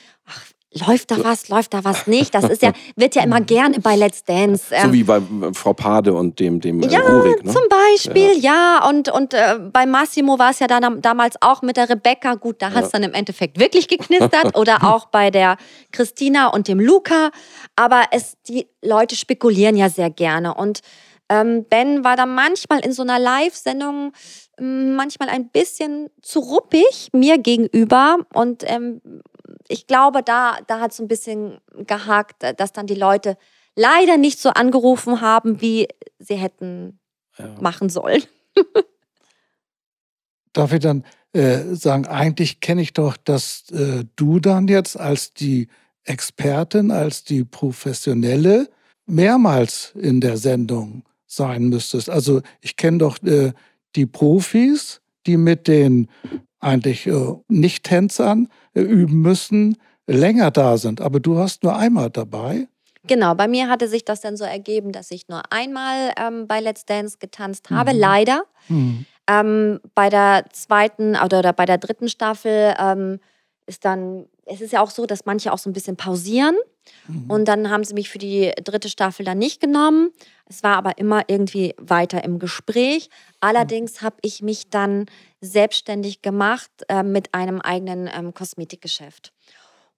[0.72, 2.34] läuft da was, läuft da was nicht.
[2.34, 4.66] Das ist ja, wird ja immer gerne bei Let's Dance.
[4.68, 7.52] so ähm, wie bei äh, Frau Pade und dem, dem äh, ja, Rurik, ne?
[7.52, 8.80] zum Beispiel, ja.
[8.80, 8.88] ja.
[8.88, 12.34] Und, und äh, bei Massimo war es ja dann damals auch mit der Rebecca.
[12.34, 14.56] Gut, da hat es dann im Endeffekt wirklich geknistert.
[14.56, 15.56] Oder auch bei der
[15.92, 17.30] Christina und dem Luca.
[17.76, 20.54] Aber es, die Leute spekulieren ja sehr gerne.
[20.54, 20.80] Und
[21.28, 24.12] ähm, Ben war da manchmal in so einer Live-Sendung
[24.58, 29.00] hm, manchmal ein bisschen zu ruppig mir gegenüber und ähm,
[29.68, 33.36] ich glaube, da, da hat es ein bisschen gehakt, dass dann die Leute
[33.74, 36.98] leider nicht so angerufen haben, wie sie hätten
[37.38, 37.54] ja.
[37.60, 38.22] machen sollen.
[40.52, 45.34] Darf ich dann äh, sagen, eigentlich kenne ich doch, dass äh, du dann jetzt als
[45.34, 45.68] die
[46.04, 48.70] Expertin, als die Professionelle
[49.04, 52.08] mehrmals in der Sendung sein müsstest.
[52.08, 53.52] Also ich kenne doch äh,
[53.96, 56.08] die Profis, die mit den
[56.66, 59.76] eigentlich äh, Nicht-Tänzern äh, üben müssen,
[60.06, 61.00] länger da sind.
[61.00, 62.68] Aber du hast nur einmal dabei.
[63.06, 66.60] Genau, bei mir hatte sich das dann so ergeben, dass ich nur einmal ähm, bei
[66.60, 68.00] Let's Dance getanzt habe, mhm.
[68.00, 68.44] leider.
[68.68, 69.06] Mhm.
[69.28, 73.20] Ähm, bei der zweiten oder, oder, bei der dritten Staffel ähm,
[73.66, 76.56] ist dann, es ist ja auch so, dass manche auch so ein bisschen pausieren.
[77.08, 77.30] Mhm.
[77.30, 80.10] Und dann haben sie mich für die dritte Staffel dann nicht genommen.
[80.48, 83.10] Es war aber immer irgendwie weiter im Gespräch.
[83.40, 85.06] Allerdings habe ich mich dann
[85.40, 89.32] selbstständig gemacht äh, mit einem eigenen ähm, Kosmetikgeschäft.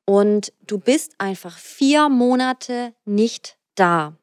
[0.06, 4.14] Und du bist einfach vier Monate nicht da.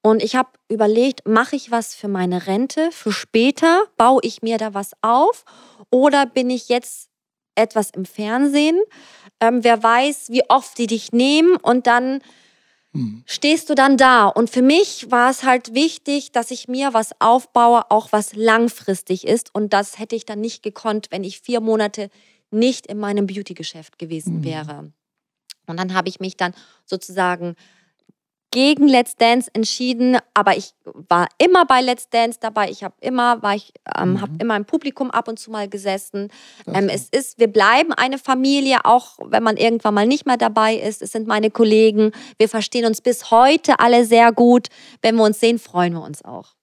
[0.00, 4.58] Und ich habe überlegt, mache ich was für meine Rente, für später, baue ich mir
[4.58, 5.44] da was auf
[5.90, 7.11] oder bin ich jetzt
[7.54, 8.80] etwas im Fernsehen?
[9.40, 12.20] Ähm, wer weiß, wie oft die dich nehmen und dann
[12.92, 13.22] hm.
[13.26, 14.26] stehst du dann da.
[14.26, 19.26] Und für mich war es halt wichtig, dass ich mir was aufbaue, auch was langfristig
[19.26, 19.54] ist.
[19.54, 22.10] Und das hätte ich dann nicht gekonnt, wenn ich vier Monate
[22.50, 24.44] nicht in meinem Beauty-Geschäft gewesen hm.
[24.44, 24.92] wäre.
[25.66, 27.54] Und dann habe ich mich dann sozusagen
[28.52, 32.70] gegen Let's Dance entschieden, aber ich war immer bei Let's Dance dabei.
[32.70, 34.20] Ich habe immer, war ich, ähm, mhm.
[34.20, 36.28] habe immer im Publikum ab und zu mal gesessen.
[36.72, 40.76] Ähm, es ist, wir bleiben eine Familie, auch wenn man irgendwann mal nicht mehr dabei
[40.76, 41.02] ist.
[41.02, 42.12] Es sind meine Kollegen.
[42.38, 44.68] Wir verstehen uns bis heute alle sehr gut.
[45.00, 46.54] Wenn wir uns sehen, freuen wir uns auch.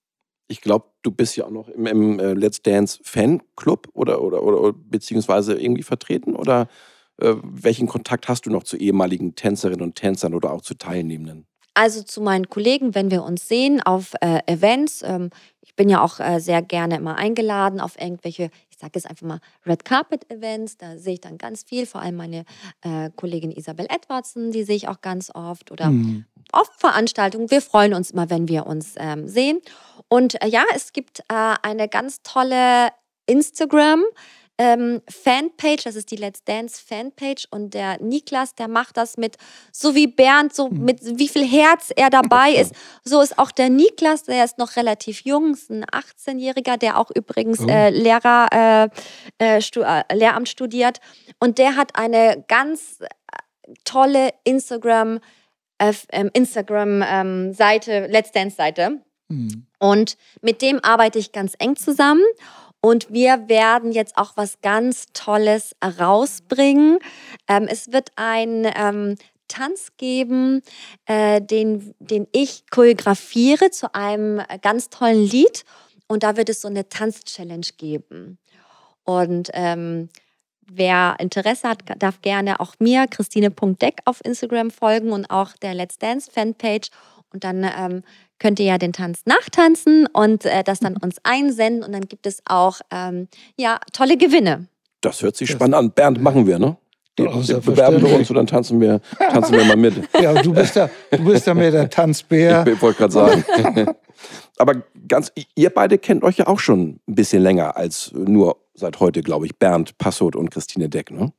[0.48, 4.44] Ich glaube, du bist ja auch noch im, im äh, Let's Dance Fanclub oder, oder,
[4.44, 6.68] oder beziehungsweise irgendwie vertreten oder
[7.18, 11.48] äh, welchen Kontakt hast du noch zu ehemaligen Tänzerinnen und Tänzern oder auch zu Teilnehmenden?
[11.80, 15.02] Also zu meinen Kollegen, wenn wir uns sehen auf äh, Events.
[15.02, 15.30] Ähm,
[15.62, 19.26] ich bin ja auch äh, sehr gerne immer eingeladen auf irgendwelche, ich sage jetzt einfach
[19.26, 20.76] mal Red Carpet Events.
[20.76, 22.44] Da sehe ich dann ganz viel, vor allem meine
[22.82, 26.26] äh, Kollegin Isabel Edwardson, die sehe ich auch ganz oft oder mhm.
[26.52, 27.50] oft Veranstaltungen.
[27.50, 29.62] Wir freuen uns immer, wenn wir uns ähm, sehen.
[30.10, 32.90] Und äh, ja, es gibt äh, eine ganz tolle
[33.26, 34.04] Instagram
[34.60, 39.38] ähm, Fanpage, das ist die Let's Dance Fanpage und der Niklas, der macht das mit,
[39.72, 40.84] so wie Bernd, so hm.
[40.84, 42.76] mit wie viel Herz er dabei ist.
[43.06, 47.10] So ist auch der Niklas, der ist noch relativ jung, ist ein 18-Jähriger, der auch
[47.16, 47.68] übrigens oh.
[47.70, 48.92] äh, Lehrer,
[49.40, 51.00] äh, äh, stu äh, Lehramt studiert
[51.40, 53.06] und der hat eine ganz äh,
[53.86, 55.22] tolle Instagram,
[55.78, 59.00] äh, ähm, Instagram ähm, Seite, Let's Dance Seite.
[59.30, 59.68] Mhm.
[59.80, 62.24] Und mit dem arbeite ich ganz eng zusammen.
[62.82, 67.00] Und wir werden jetzt auch was ganz Tolles rausbringen.
[67.48, 69.16] Ähm, es wird ein ähm,
[69.50, 70.62] Tanz geben,
[71.06, 75.66] äh, den, den ich choreografiere zu einem ganz tollen Lied.
[76.08, 78.40] Und da wird es so eine Tanz-Challenge geben.
[79.04, 80.10] Und ähm,
[80.66, 85.98] wer Interesse hat, darf gerne auch mir, Christine.deck, auf Instagram folgen und auch der Let's
[85.98, 86.90] Dance Fanpage.
[87.32, 88.04] Und dann ähm,
[88.40, 91.04] könnt ihr ja den Tanz nachtanzen und äh, das dann mhm.
[91.04, 94.68] uns einsenden und dann gibt es auch ähm, ja, tolle Gewinne.
[95.02, 95.92] Das hört sich spannend an.
[95.92, 96.78] Bernd, machen wir, ne?
[97.18, 99.94] Die, bewerben wir uns und dann tanzen wir, tanzen wir mal mit.
[100.22, 102.64] Ja, du bist ja, du bist ja mehr der Tanzbär.
[102.66, 103.44] Ich, ich wollte gerade sagen.
[104.58, 109.00] Aber ganz, ihr beide kennt euch ja auch schon ein bisschen länger als nur seit
[109.00, 111.34] heute, glaube ich, Bernd Passot und Christine Deck, ne?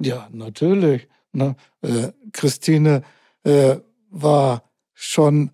[0.00, 1.08] Ja, natürlich.
[1.32, 1.56] Ne?
[1.80, 3.02] Äh, Christine
[3.44, 3.76] äh,
[4.10, 5.50] war schon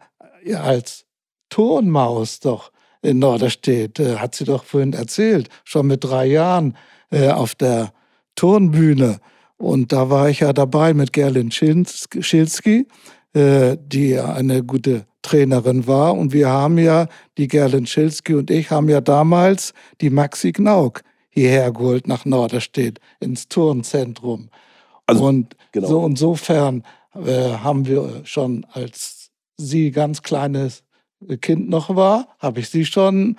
[0.55, 1.05] als
[1.49, 2.71] Turnmaus doch
[3.03, 6.77] in Norderstedt, äh, hat sie doch vorhin erzählt, schon mit drei Jahren
[7.11, 7.93] äh, auf der
[8.35, 9.21] Turnbühne.
[9.57, 12.87] Und da war ich ja dabei mit Gerlin Schilski,
[13.35, 16.15] äh, die eine gute Trainerin war.
[16.15, 21.03] Und wir haben ja, die Gerlin Schilski und ich, haben ja damals die Maxi Knauk
[21.31, 24.51] hierher geholt nach Norderstedt ins Turnzentrum.
[25.07, 25.89] Also, und genau.
[25.89, 26.85] so insofern
[27.15, 29.18] äh, haben wir schon als
[29.59, 30.85] sie ganz kleines
[31.41, 33.37] Kind noch war, habe ich sie schon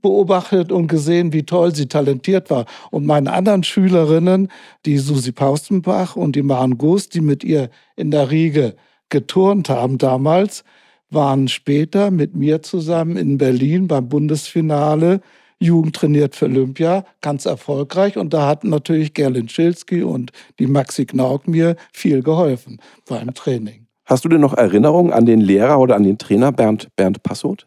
[0.00, 2.66] beobachtet und gesehen, wie toll sie talentiert war.
[2.90, 4.48] Und meine anderen Schülerinnen,
[4.84, 8.76] die Susi Paustenbach und die Maren Gust, die mit ihr in der Riege
[9.08, 10.64] geturnt haben damals,
[11.10, 15.20] waren später mit mir zusammen in Berlin beim Bundesfinale
[15.58, 18.18] Jugend trainiert für Olympia, ganz erfolgreich.
[18.18, 23.85] Und da hatten natürlich Gerlin Schilski und die Maxi Knauk mir viel geholfen beim Training.
[24.06, 27.66] Hast du denn noch Erinnerungen an den Lehrer oder an den Trainer Bernd, Bernd Passot?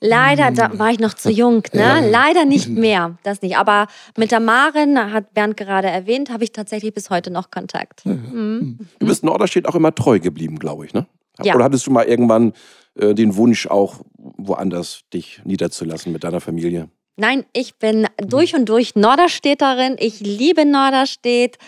[0.00, 1.80] Leider da war ich noch zu jung, ne?
[1.80, 1.98] Ja.
[2.00, 3.56] Leider nicht mehr, das nicht.
[3.56, 8.06] Aber mit der Marin, hat Bernd gerade erwähnt, habe ich tatsächlich bis heute noch Kontakt.
[8.06, 8.78] Mhm.
[9.00, 11.06] Du bist Norderstedt auch immer treu geblieben, glaube ich, ne?
[11.42, 11.54] Ja.
[11.54, 12.52] Oder hattest du mal irgendwann
[12.94, 16.88] äh, den Wunsch, auch woanders dich niederzulassen mit deiner Familie?
[17.16, 19.96] Nein, ich bin durch und durch Norderstädterin.
[19.98, 21.58] Ich liebe Norderstedt.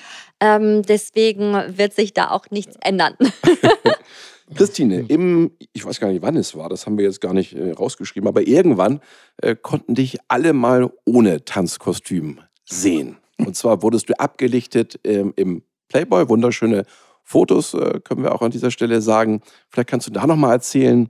[0.41, 3.15] Ähm, deswegen wird sich da auch nichts ändern.
[4.55, 7.55] Christine, im, ich weiß gar nicht, wann es war, das haben wir jetzt gar nicht
[7.55, 9.01] äh, rausgeschrieben, aber irgendwann
[9.37, 13.19] äh, konnten dich alle mal ohne Tanzkostüm sehen.
[13.39, 16.85] Und zwar wurdest du abgelichtet ähm, im Playboy, wunderschöne
[17.23, 19.41] Fotos, äh, können wir auch an dieser Stelle sagen.
[19.69, 21.09] Vielleicht kannst du da nochmal erzählen,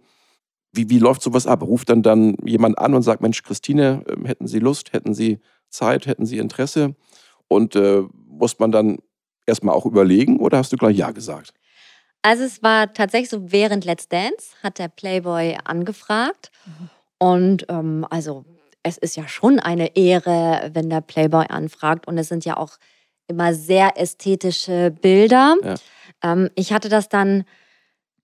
[0.73, 1.63] wie, wie läuft sowas ab?
[1.63, 5.39] Ruft dann dann jemand an und sagt, Mensch, Christine, ähm, hätten Sie Lust, hätten Sie
[5.69, 6.95] Zeit, hätten Sie Interesse?
[7.49, 8.99] Und äh, muss man dann
[9.47, 11.53] erstmal auch überlegen oder hast du gleich Ja gesagt?
[12.23, 16.51] Also es war tatsächlich so, während Let's Dance hat der Playboy angefragt.
[16.67, 16.91] Mhm.
[17.19, 18.45] Und ähm, also
[18.83, 22.07] es ist ja schon eine Ehre, wenn der Playboy anfragt.
[22.07, 22.77] Und es sind ja auch
[23.27, 25.57] immer sehr ästhetische Bilder.
[25.63, 25.75] Ja.
[26.23, 27.45] Ähm, ich hatte das dann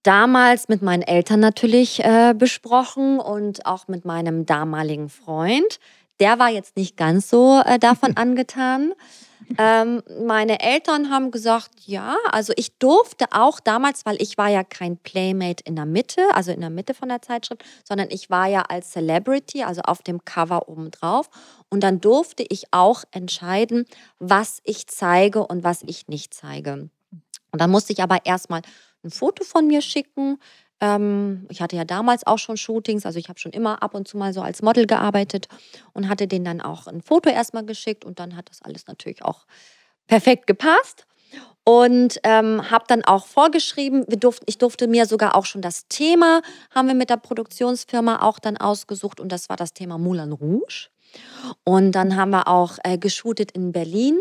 [0.02, 5.78] damals mit meinen Eltern natürlich äh, besprochen und auch mit meinem damaligen Freund.
[6.20, 8.92] Der war jetzt nicht ganz so äh, davon angetan.
[9.58, 14.64] Ähm, meine Eltern haben gesagt, ja, also ich durfte auch damals, weil ich war ja
[14.64, 18.46] kein Playmate in der Mitte, also in der Mitte von der Zeitschrift, sondern ich war
[18.46, 21.28] ja als Celebrity, also auf dem Cover obendrauf.
[21.68, 23.86] Und dann durfte ich auch entscheiden,
[24.18, 26.90] was ich zeige und was ich nicht zeige.
[27.52, 28.62] Und dann musste ich aber erstmal
[29.04, 30.38] ein Foto von mir schicken.
[30.80, 34.06] Ähm, ich hatte ja damals auch schon Shootings, also ich habe schon immer ab und
[34.06, 35.48] zu mal so als Model gearbeitet
[35.92, 39.24] und hatte denen dann auch ein Foto erstmal geschickt und dann hat das alles natürlich
[39.24, 39.46] auch
[40.06, 41.06] perfekt gepasst.
[41.64, 45.88] Und ähm, habe dann auch vorgeschrieben, wir durften, ich durfte mir sogar auch schon das
[45.88, 50.30] Thema, haben wir mit der Produktionsfirma auch dann ausgesucht und das war das Thema Moulin
[50.30, 50.90] Rouge.
[51.64, 54.16] Und dann haben wir auch äh, geshootet in Berlin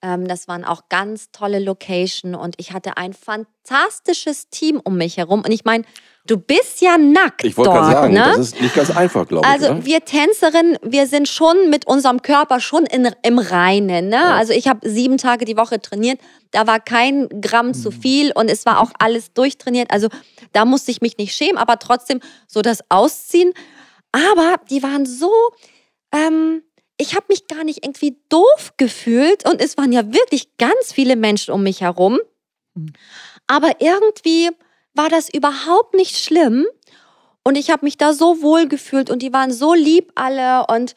[0.00, 5.40] das waren auch ganz tolle Location und ich hatte ein fantastisches Team um mich herum.
[5.40, 5.84] Und ich meine,
[6.26, 7.44] du bist ja nackt.
[7.44, 8.20] Ich wollte gerade sagen, ne?
[8.20, 9.52] das ist nicht ganz einfach, glaube ich.
[9.52, 14.08] Also wir Tänzerinnen, wir sind schon mit unserem Körper schon in, im Reinen.
[14.08, 14.16] Ne?
[14.16, 14.36] Ja.
[14.36, 16.20] Also ich habe sieben Tage die Woche trainiert.
[16.50, 18.00] Da war kein Gramm zu mhm.
[18.00, 19.90] viel und es war auch alles durchtrainiert.
[19.90, 20.08] Also
[20.52, 23.52] da musste ich mich nicht schämen, aber trotzdem so das Ausziehen.
[24.12, 25.32] Aber die waren so
[26.12, 26.62] ähm,
[26.96, 31.16] ich habe mich gar nicht irgendwie doof gefühlt und es waren ja wirklich ganz viele
[31.16, 32.20] Menschen um mich herum.
[32.76, 32.92] Hm.
[33.46, 34.50] Aber irgendwie
[34.94, 36.66] war das überhaupt nicht schlimm
[37.42, 40.94] und ich habe mich da so wohl gefühlt und die waren so lieb alle und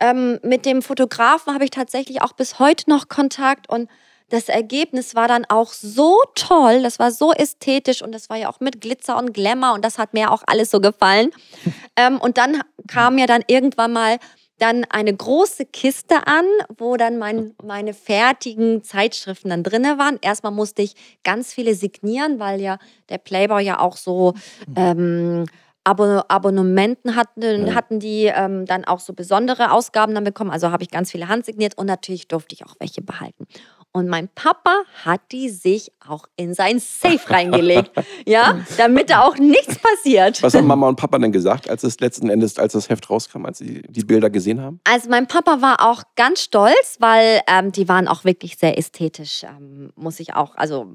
[0.00, 3.88] ähm, mit dem Fotografen habe ich tatsächlich auch bis heute noch Kontakt und
[4.30, 8.48] das Ergebnis war dann auch so toll, das war so ästhetisch und das war ja
[8.48, 11.30] auch mit Glitzer und Glamour und das hat mir auch alles so gefallen.
[11.96, 14.18] ähm, und dann kam ja dann irgendwann mal
[14.58, 16.44] dann eine große Kiste an,
[16.78, 20.18] wo dann mein, meine fertigen Zeitschriften dann drin waren.
[20.22, 24.34] Erstmal musste ich ganz viele signieren, weil ja der Playboy ja auch so
[24.76, 25.46] ähm,
[25.86, 27.74] Abon Abonnementen hatten, ja.
[27.74, 30.50] hatten die ähm, dann auch so besondere Ausgaben dann bekommen.
[30.50, 33.46] Also habe ich ganz viele handsigniert und natürlich durfte ich auch welche behalten.
[33.96, 37.92] Und mein Papa hat die sich auch in sein Safe reingelegt,
[38.26, 40.42] ja, damit da auch nichts passiert.
[40.42, 43.46] Was haben Mama und Papa denn gesagt, als es letzten Endes, als das Heft rauskam,
[43.46, 44.80] als sie die Bilder gesehen haben?
[44.82, 49.44] Also mein Papa war auch ganz stolz, weil ähm, die waren auch wirklich sehr ästhetisch,
[49.44, 50.92] ähm, muss ich auch, also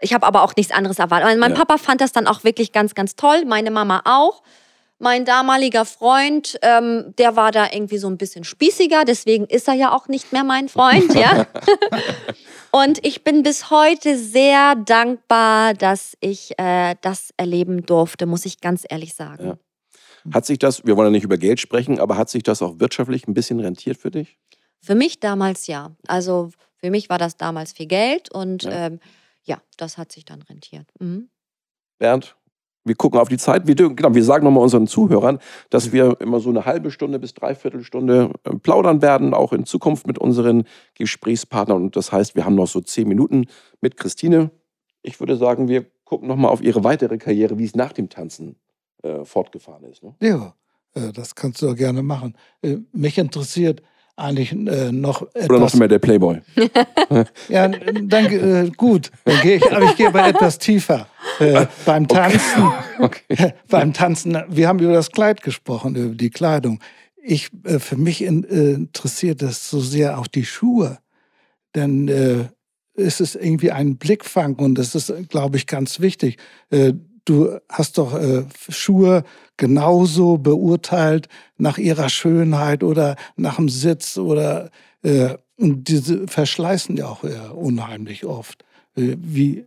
[0.00, 1.38] ich habe aber auch nichts anderes erwartet.
[1.38, 1.56] Mein ja.
[1.56, 4.42] Papa fand das dann auch wirklich ganz, ganz toll, meine Mama auch.
[5.02, 9.74] Mein damaliger Freund, ähm, der war da irgendwie so ein bisschen spießiger, deswegen ist er
[9.74, 11.48] ja auch nicht mehr mein Freund, ja.
[12.70, 18.60] Und ich bin bis heute sehr dankbar, dass ich äh, das erleben durfte, muss ich
[18.60, 19.58] ganz ehrlich sagen.
[20.24, 20.34] Ja.
[20.34, 22.78] Hat sich das, wir wollen ja nicht über Geld sprechen, aber hat sich das auch
[22.78, 24.38] wirtschaftlich ein bisschen rentiert für dich?
[24.80, 25.96] Für mich damals ja.
[26.06, 29.00] Also für mich war das damals viel Geld und ja, ähm,
[29.42, 30.86] ja das hat sich dann rentiert.
[31.00, 31.28] Mhm.
[31.98, 32.36] Bernd,
[32.84, 33.66] wir gucken auf die Zeit.
[33.66, 35.38] Wir, genau, wir sagen nochmal unseren Zuhörern,
[35.70, 39.64] dass wir immer so eine halbe Stunde bis dreiviertel Stunde äh, plaudern werden, auch in
[39.64, 40.64] Zukunft mit unseren
[40.94, 41.82] Gesprächspartnern.
[41.82, 43.46] Und das heißt, wir haben noch so zehn Minuten
[43.80, 44.50] mit Christine.
[45.02, 48.56] Ich würde sagen, wir gucken nochmal auf ihre weitere Karriere, wie es nach dem Tanzen
[49.02, 50.02] äh, fortgefahren ist.
[50.02, 50.14] Ne?
[50.20, 50.54] Ja,
[50.94, 52.36] Äh, das kannst du doch gerne machen.
[52.62, 53.82] Äh, mich interessiert
[54.16, 55.50] eigentlich äh, noch etwas.
[55.50, 56.40] Oder noch mehr der Playboy.
[57.48, 59.10] ja, dann äh, gut.
[59.24, 61.06] Dann gehe ich, aber ich gehe aber etwas tiefer.
[61.38, 62.62] Äh, beim Tanzen,
[62.98, 63.22] okay.
[63.32, 63.54] Okay.
[63.68, 66.80] beim Tanzen, wir haben über das Kleid gesprochen, über die Kleidung.
[67.22, 70.98] Ich, äh, für mich in, äh, interessiert das so sehr auch die Schuhe.
[71.74, 72.48] Denn äh,
[72.94, 76.36] es ist irgendwie ein Blickfang und das ist, glaube ich, ganz wichtig.
[77.24, 79.24] Du hast doch äh, Schuhe
[79.56, 84.70] genauso beurteilt nach ihrer Schönheit oder nach dem Sitz oder
[85.02, 88.64] äh, und diese verschleißen ja auch äh, unheimlich oft.
[88.96, 89.58] Äh, wie,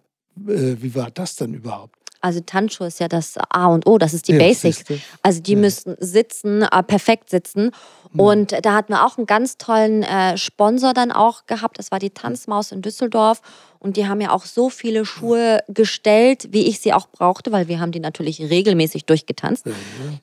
[0.47, 1.95] äh, wie war das denn überhaupt?
[2.25, 4.83] Also Tanzschuhe ist ja das A und O, das ist die ja, Basic.
[5.21, 5.59] Also die ja.
[5.59, 7.69] müssen sitzen, äh, perfekt sitzen.
[8.13, 8.19] Mhm.
[8.19, 11.77] Und da hatten wir auch einen ganz tollen äh, Sponsor dann auch gehabt.
[11.77, 13.41] Das war die Tanzmaus in Düsseldorf.
[13.77, 17.67] Und die haben ja auch so viele Schuhe gestellt, wie ich sie auch brauchte, weil
[17.67, 19.67] wir haben die natürlich regelmäßig durchgetanzt.
[19.67, 19.73] Mhm.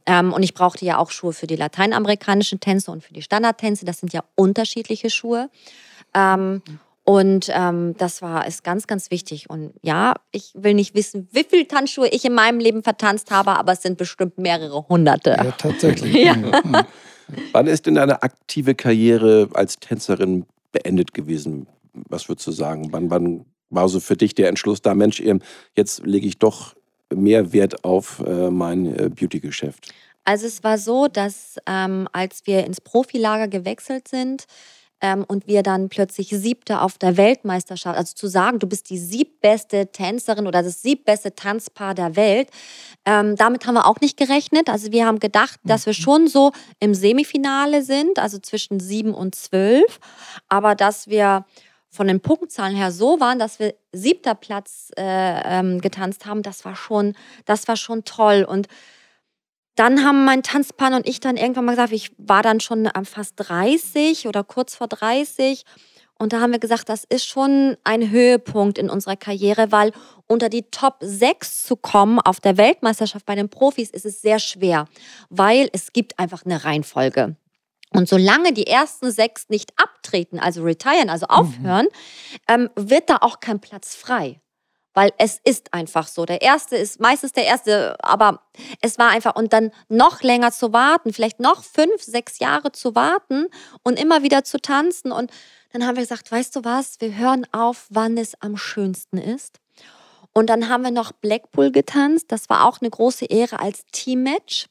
[0.07, 3.85] Ähm, und ich brauchte ja auch Schuhe für die lateinamerikanischen Tänze und für die Standardtänze.
[3.85, 5.51] Das sind ja unterschiedliche Schuhe.
[6.15, 6.63] Ähm,
[7.05, 9.51] und ähm, das war ist ganz, ganz wichtig.
[9.51, 13.59] Und ja, ich will nicht wissen, wie viele Tanzschuhe ich in meinem Leben vertanzt habe,
[13.59, 15.31] aber es sind bestimmt mehrere hunderte.
[15.31, 16.15] Ja, tatsächlich.
[16.25, 16.37] ja.
[17.53, 21.67] Wann ist denn deine aktive Karriere als Tänzerin beendet gewesen?
[21.93, 22.89] Was würdest du sagen?
[22.93, 25.23] Wann, wann war so für dich der Entschluss da, Mensch,
[25.77, 26.75] jetzt lege ich doch
[27.13, 29.93] mehr Wert auf äh, mein äh, Beauty-Geschäft?
[30.25, 34.45] Also es war so, dass ähm, als wir ins Profilager gewechselt sind,
[35.03, 38.99] ähm, und wir dann plötzlich Siebte auf der Weltmeisterschaft, also zu sagen, du bist die
[38.99, 42.49] siebbeste Tänzerin oder das siebbeste Tanzpaar der Welt,
[43.05, 44.71] ähm, damit haben wir auch nicht gerechnet.
[44.71, 46.03] Also wir haben gedacht, dass wir mhm.
[46.03, 49.99] schon so im Semifinale sind, also zwischen sieben und zwölf,
[50.49, 51.45] aber dass wir
[51.91, 55.03] von den Punktzahlen her so waren, dass wir siebter Platz äh,
[55.59, 58.69] ähm, getanzt haben, das war schon, das war schon toll und
[59.75, 63.35] dann haben mein Tanzpartner und ich dann irgendwann mal gesagt, ich war dann schon fast
[63.37, 65.65] 30 oder kurz vor 30.
[66.19, 69.93] Und da haben wir gesagt, das ist schon ein Höhepunkt in unserer Karriere, weil
[70.27, 74.39] unter die Top 6 zu kommen auf der Weltmeisterschaft bei den Profis ist es sehr
[74.39, 74.87] schwer,
[75.31, 77.37] weil es gibt einfach eine Reihenfolge.
[77.91, 81.35] Und solange die ersten sechs nicht abtreten, also retiren, also mhm.
[81.35, 82.39] aufhören, mhm.
[82.49, 84.41] ähm, wird da auch kein Platz frei
[84.95, 86.27] weil es ist einfach so.
[86.27, 88.43] Der erste ist meistens der erste, aber
[88.81, 92.95] es war einfach und dann noch länger zu warten, vielleicht noch fünf, sechs Jahre zu
[92.95, 93.47] warten
[93.83, 95.13] und immer wieder zu tanzen.
[95.13, 95.31] Und
[95.73, 99.59] dann haben wir gesagt, weißt du was, wir hören auf, wann es am schönsten ist.
[100.35, 102.27] Und dann haben wir noch Blackpool getanzt.
[102.29, 104.67] Das war auch eine große Ehre als Teammatch.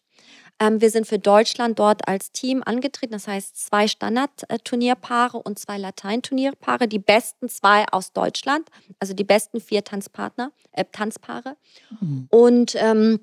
[0.61, 5.79] Ähm, wir sind für Deutschland dort als Team angetreten, das heißt zwei Standardturnierpaare und zwei
[5.79, 11.57] Lateinturnierpaare, die besten zwei aus Deutschland, also die besten vier Tanzpartner, äh, Tanzpaare.
[11.99, 12.27] Mhm.
[12.29, 13.21] Und ähm,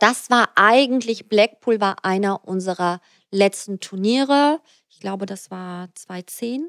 [0.00, 3.00] das war eigentlich, Blackpool war einer unserer
[3.30, 4.60] letzten Turniere.
[4.90, 6.68] Ich glaube, das war 2010.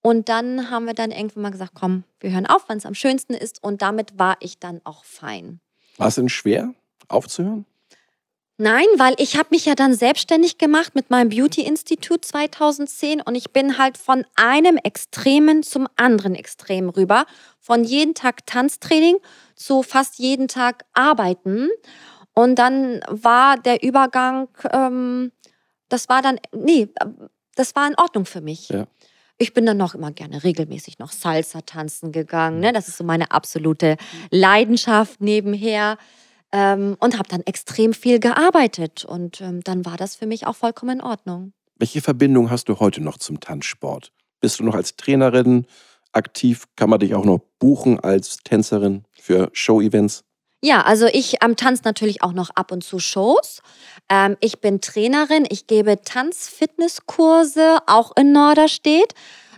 [0.00, 2.94] Und dann haben wir dann irgendwann mal gesagt, komm, wir hören auf, wann es am
[2.94, 3.62] schönsten ist.
[3.62, 5.60] Und damit war ich dann auch fein.
[5.98, 6.74] War es denn schwer,
[7.08, 7.66] aufzuhören?
[8.62, 13.50] Nein, weil ich habe mich ja dann selbstständig gemacht mit meinem Beauty-Institut 2010 und ich
[13.50, 17.26] bin halt von einem Extremen zum anderen Extrem rüber.
[17.58, 19.16] Von jeden Tag Tanztraining
[19.56, 21.70] zu fast jeden Tag Arbeiten.
[22.34, 25.32] Und dann war der Übergang, ähm,
[25.88, 26.88] das war dann, nee,
[27.56, 28.68] das war in Ordnung für mich.
[28.68, 28.86] Ja.
[29.38, 32.60] Ich bin dann noch immer gerne regelmäßig noch Salsa tanzen gegangen.
[32.60, 32.72] Ne?
[32.72, 33.96] Das ist so meine absolute
[34.30, 35.98] Leidenschaft nebenher
[36.52, 39.04] ähm, und habe dann extrem viel gearbeitet.
[39.04, 41.52] Und ähm, dann war das für mich auch vollkommen in Ordnung.
[41.76, 44.12] Welche Verbindung hast du heute noch zum Tanzsport?
[44.40, 45.66] Bist du noch als Trainerin
[46.12, 46.66] aktiv?
[46.76, 50.24] Kann man dich auch noch buchen als Tänzerin für Show-Events?
[50.64, 53.62] Ja, also ich ähm, tanze natürlich auch noch ab und zu Shows.
[54.08, 59.14] Ähm, ich bin Trainerin, ich gebe Tanz-Fitness-Kurse auch in Norderstedt.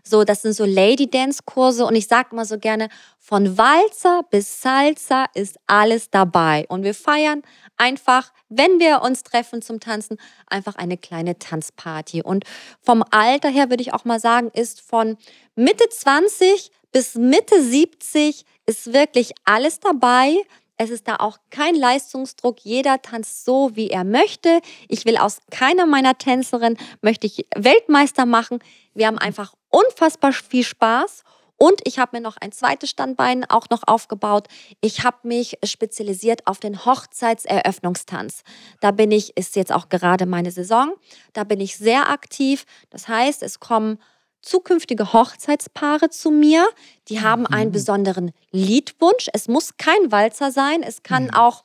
[0.07, 2.89] So, das sind so Lady Dance Kurse und ich sage immer so gerne,
[3.19, 7.41] von Walzer bis Salsa ist alles dabei und wir feiern
[7.79, 12.23] einfach, wenn wir uns treffen zum Tanzen, einfach eine kleine Tanzparty.
[12.23, 12.45] Und
[12.83, 15.17] vom Alter her würde ich auch mal sagen, ist von
[15.57, 20.37] Mitte 20 bis Mitte 70 ist wirklich alles dabei.
[20.77, 22.61] Es ist da auch kein Leistungsdruck.
[22.61, 24.61] Jeder tanzt so, wie er möchte.
[24.89, 28.59] Ich will aus keiner meiner Tänzerinnen möchte ich Weltmeister machen.
[28.93, 31.25] Wir haben einfach unfassbar viel Spaß.
[31.57, 34.49] Und ich habe mir noch ein zweites Standbein auch noch aufgebaut.
[34.81, 38.43] Ich habe mich spezialisiert auf den Hochzeitseröffnungstanz.
[38.81, 40.95] Da bin ich, ist jetzt auch gerade meine Saison,
[41.33, 42.65] da bin ich sehr aktiv.
[42.91, 43.99] Das heißt, es kommen
[44.43, 46.69] zukünftige Hochzeitspaare zu mir.
[47.09, 47.75] Die haben einen mhm.
[47.75, 49.29] besonderen Liedwunsch.
[49.33, 50.83] Es muss kein Walzer sein.
[50.83, 51.35] Es kann mhm.
[51.35, 51.63] auch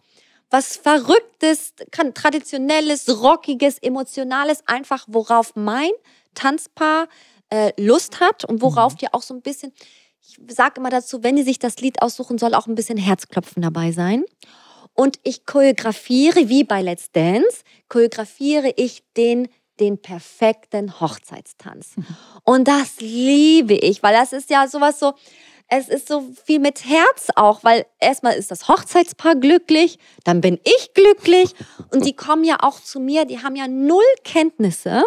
[0.51, 1.73] was Verrücktes,
[2.13, 5.91] Traditionelles, Rockiges, Emotionales, einfach worauf mein
[6.35, 7.07] Tanzpaar
[7.49, 8.97] äh, Lust hat und worauf mhm.
[8.97, 9.73] die auch so ein bisschen,
[10.21, 13.61] ich sage immer dazu, wenn die sich das Lied aussuchen, soll auch ein bisschen Herzklopfen
[13.61, 14.23] dabei sein.
[14.93, 19.47] Und ich choreografiere, wie bei Let's Dance, choreografiere ich den
[19.79, 21.95] den perfekten Hochzeitstanz.
[21.95, 22.05] Mhm.
[22.43, 25.13] Und das liebe ich, weil das ist ja sowas so,
[25.67, 30.59] es ist so viel mit Herz auch, weil erstmal ist das Hochzeitspaar glücklich, dann bin
[30.63, 31.53] ich glücklich
[31.91, 35.03] und die kommen ja auch zu mir, die haben ja null Kenntnisse.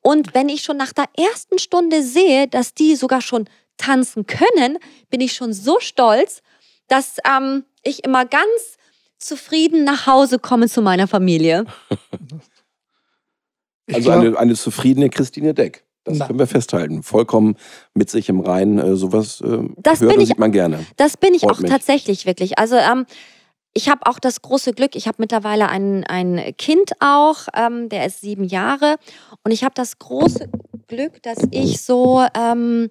[0.00, 4.78] Und wenn ich schon nach der ersten Stunde sehe, dass die sogar schon tanzen können,
[5.10, 6.42] bin ich schon so stolz,
[6.88, 8.78] dass ähm, ich immer ganz
[9.18, 11.64] zufrieden nach Hause komme zu meiner Familie.
[13.92, 15.84] also eine, eine zufriedene Christine Deck.
[16.04, 16.26] Das Na.
[16.26, 17.02] können wir festhalten.
[17.02, 17.56] Vollkommen
[17.94, 18.78] mit sich im Reinen.
[18.78, 20.84] Äh, sowas äh, das hört bin ich, sieht man gerne.
[20.96, 21.70] Das bin ich Freut auch mich.
[21.70, 22.58] tatsächlich wirklich.
[22.58, 23.06] Also ähm,
[23.74, 28.06] ich habe auch das große Glück, ich habe mittlerweile ein, ein Kind auch, ähm, der
[28.06, 28.96] ist sieben Jahre.
[29.42, 30.48] Und ich habe das große
[30.86, 32.24] Glück, dass ich so...
[32.34, 32.90] Ähm,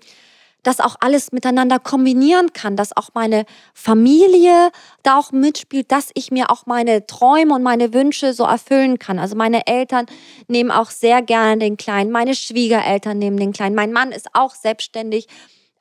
[0.64, 4.72] das auch alles miteinander kombinieren kann, dass auch meine Familie
[5.04, 9.20] da auch mitspielt, dass ich mir auch meine Träume und meine Wünsche so erfüllen kann.
[9.20, 10.06] Also meine Eltern
[10.48, 14.56] nehmen auch sehr gerne den Kleinen, meine Schwiegereltern nehmen den Kleinen, mein Mann ist auch
[14.56, 15.28] selbstständig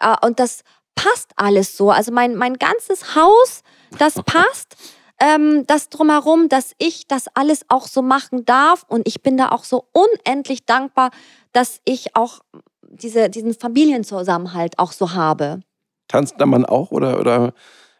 [0.00, 1.90] äh, und das passt alles so.
[1.90, 3.62] Also mein, mein ganzes Haus,
[3.98, 4.76] das passt.
[5.20, 9.50] Ähm, das drumherum, dass ich das alles auch so machen darf und ich bin da
[9.50, 11.10] auch so unendlich dankbar,
[11.52, 12.40] dass ich auch
[12.80, 15.60] diese, diesen Familienzusammenhalt auch so habe.
[16.08, 17.54] Tanzt der Mann auch oder, oder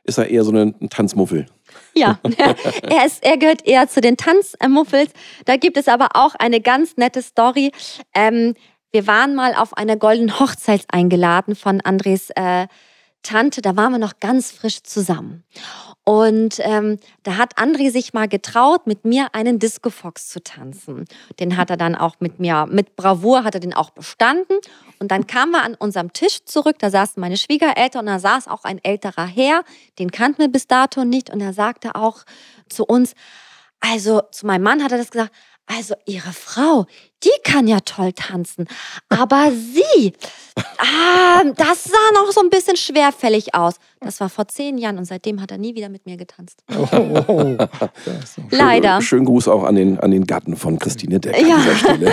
[0.05, 1.47] ist er eher so ein Tanzmuffel?
[1.95, 2.19] Ja,
[2.83, 5.13] er, ist, er gehört eher zu den Tanzmuffels.
[5.45, 7.73] Da gibt es aber auch eine ganz nette Story.
[8.15, 8.55] Ähm,
[8.91, 12.67] wir waren mal auf einer goldenen Hochzeit eingeladen von Andres äh,
[13.23, 13.63] Tante.
[13.63, 15.45] Da waren wir noch ganz frisch zusammen.
[16.05, 21.05] Und ähm, da hat André sich mal getraut, mit mir einen Disco Fox zu tanzen.
[21.39, 24.57] Den hat er dann auch mit mir, mit Bravour hat er den auch bestanden.
[24.99, 28.49] Und dann kamen wir an unserem Tisch zurück, da saßen meine Schwiegereltern und da saß
[28.49, 29.63] auch ein älterer Herr,
[29.99, 31.31] den kannten wir bis dato nicht.
[31.31, 32.25] Und er sagte auch
[32.69, 33.15] zu uns,
[33.79, 35.33] also zu meinem Mann hat er das gesagt,
[35.67, 36.87] also ihre Frau,
[37.25, 38.67] die kann ja toll tanzen,
[39.09, 40.13] aber sie,
[40.79, 43.75] ah, das sah noch so ein bisschen schwerfällig aus.
[44.01, 46.63] Das war vor zehn Jahren und seitdem hat er nie wieder mit mir getanzt.
[46.75, 47.57] Oh, oh, oh.
[48.51, 49.01] Leider.
[49.01, 51.57] Schönen, schönen Gruß auch an den, an den Gatten von Christine Deck ja.
[51.57, 52.13] an dieser Stelle.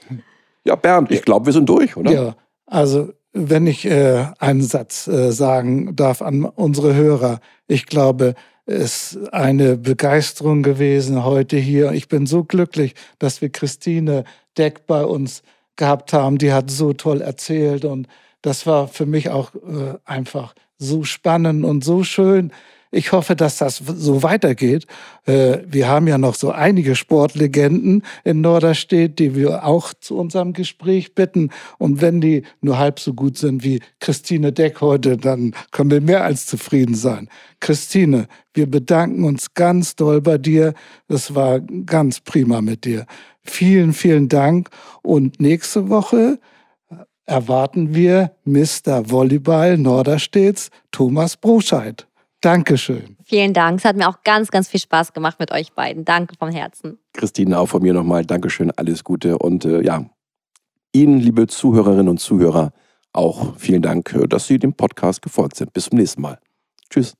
[0.64, 2.12] ja, Bernd, ich glaube, wir sind durch, oder?
[2.12, 8.34] Ja, also wenn ich äh, einen Satz äh, sagen darf an unsere Hörer, ich glaube,
[8.66, 11.92] ist eine Begeisterung gewesen heute hier.
[11.92, 14.24] Ich bin so glücklich, dass wir Christine
[14.56, 15.42] Deck bei uns
[15.76, 16.38] gehabt haben.
[16.38, 18.08] Die hat so toll erzählt und
[18.42, 22.52] das war für mich auch äh, einfach so spannend und so schön,
[22.94, 24.86] ich hoffe, dass das so weitergeht.
[25.26, 30.52] Äh, wir haben ja noch so einige Sportlegenden in Norderstedt, die wir auch zu unserem
[30.52, 31.50] Gespräch bitten.
[31.78, 36.00] Und wenn die nur halb so gut sind wie Christine Deck heute, dann können wir
[36.00, 37.28] mehr als zufrieden sein.
[37.60, 40.74] Christine, wir bedanken uns ganz doll bei dir.
[41.08, 43.06] Es war ganz prima mit dir.
[43.42, 44.70] Vielen, vielen Dank.
[45.02, 46.38] Und nächste Woche
[47.26, 49.10] erwarten wir Mr.
[49.10, 52.06] Volleyball Norderstedts Thomas Broscheid.
[52.44, 53.16] Dankeschön.
[53.24, 53.78] Vielen Dank.
[53.78, 56.04] Es hat mir auch ganz, ganz viel Spaß gemacht mit euch beiden.
[56.04, 56.98] Danke vom Herzen.
[57.14, 59.38] Christine, auch von mir nochmal Dankeschön, alles Gute.
[59.38, 60.04] Und äh, ja,
[60.92, 62.72] Ihnen, liebe Zuhörerinnen und Zuhörer,
[63.14, 65.72] auch vielen Dank, äh, dass Sie dem Podcast gefolgt sind.
[65.72, 66.38] Bis zum nächsten Mal.
[66.90, 67.14] Tschüss.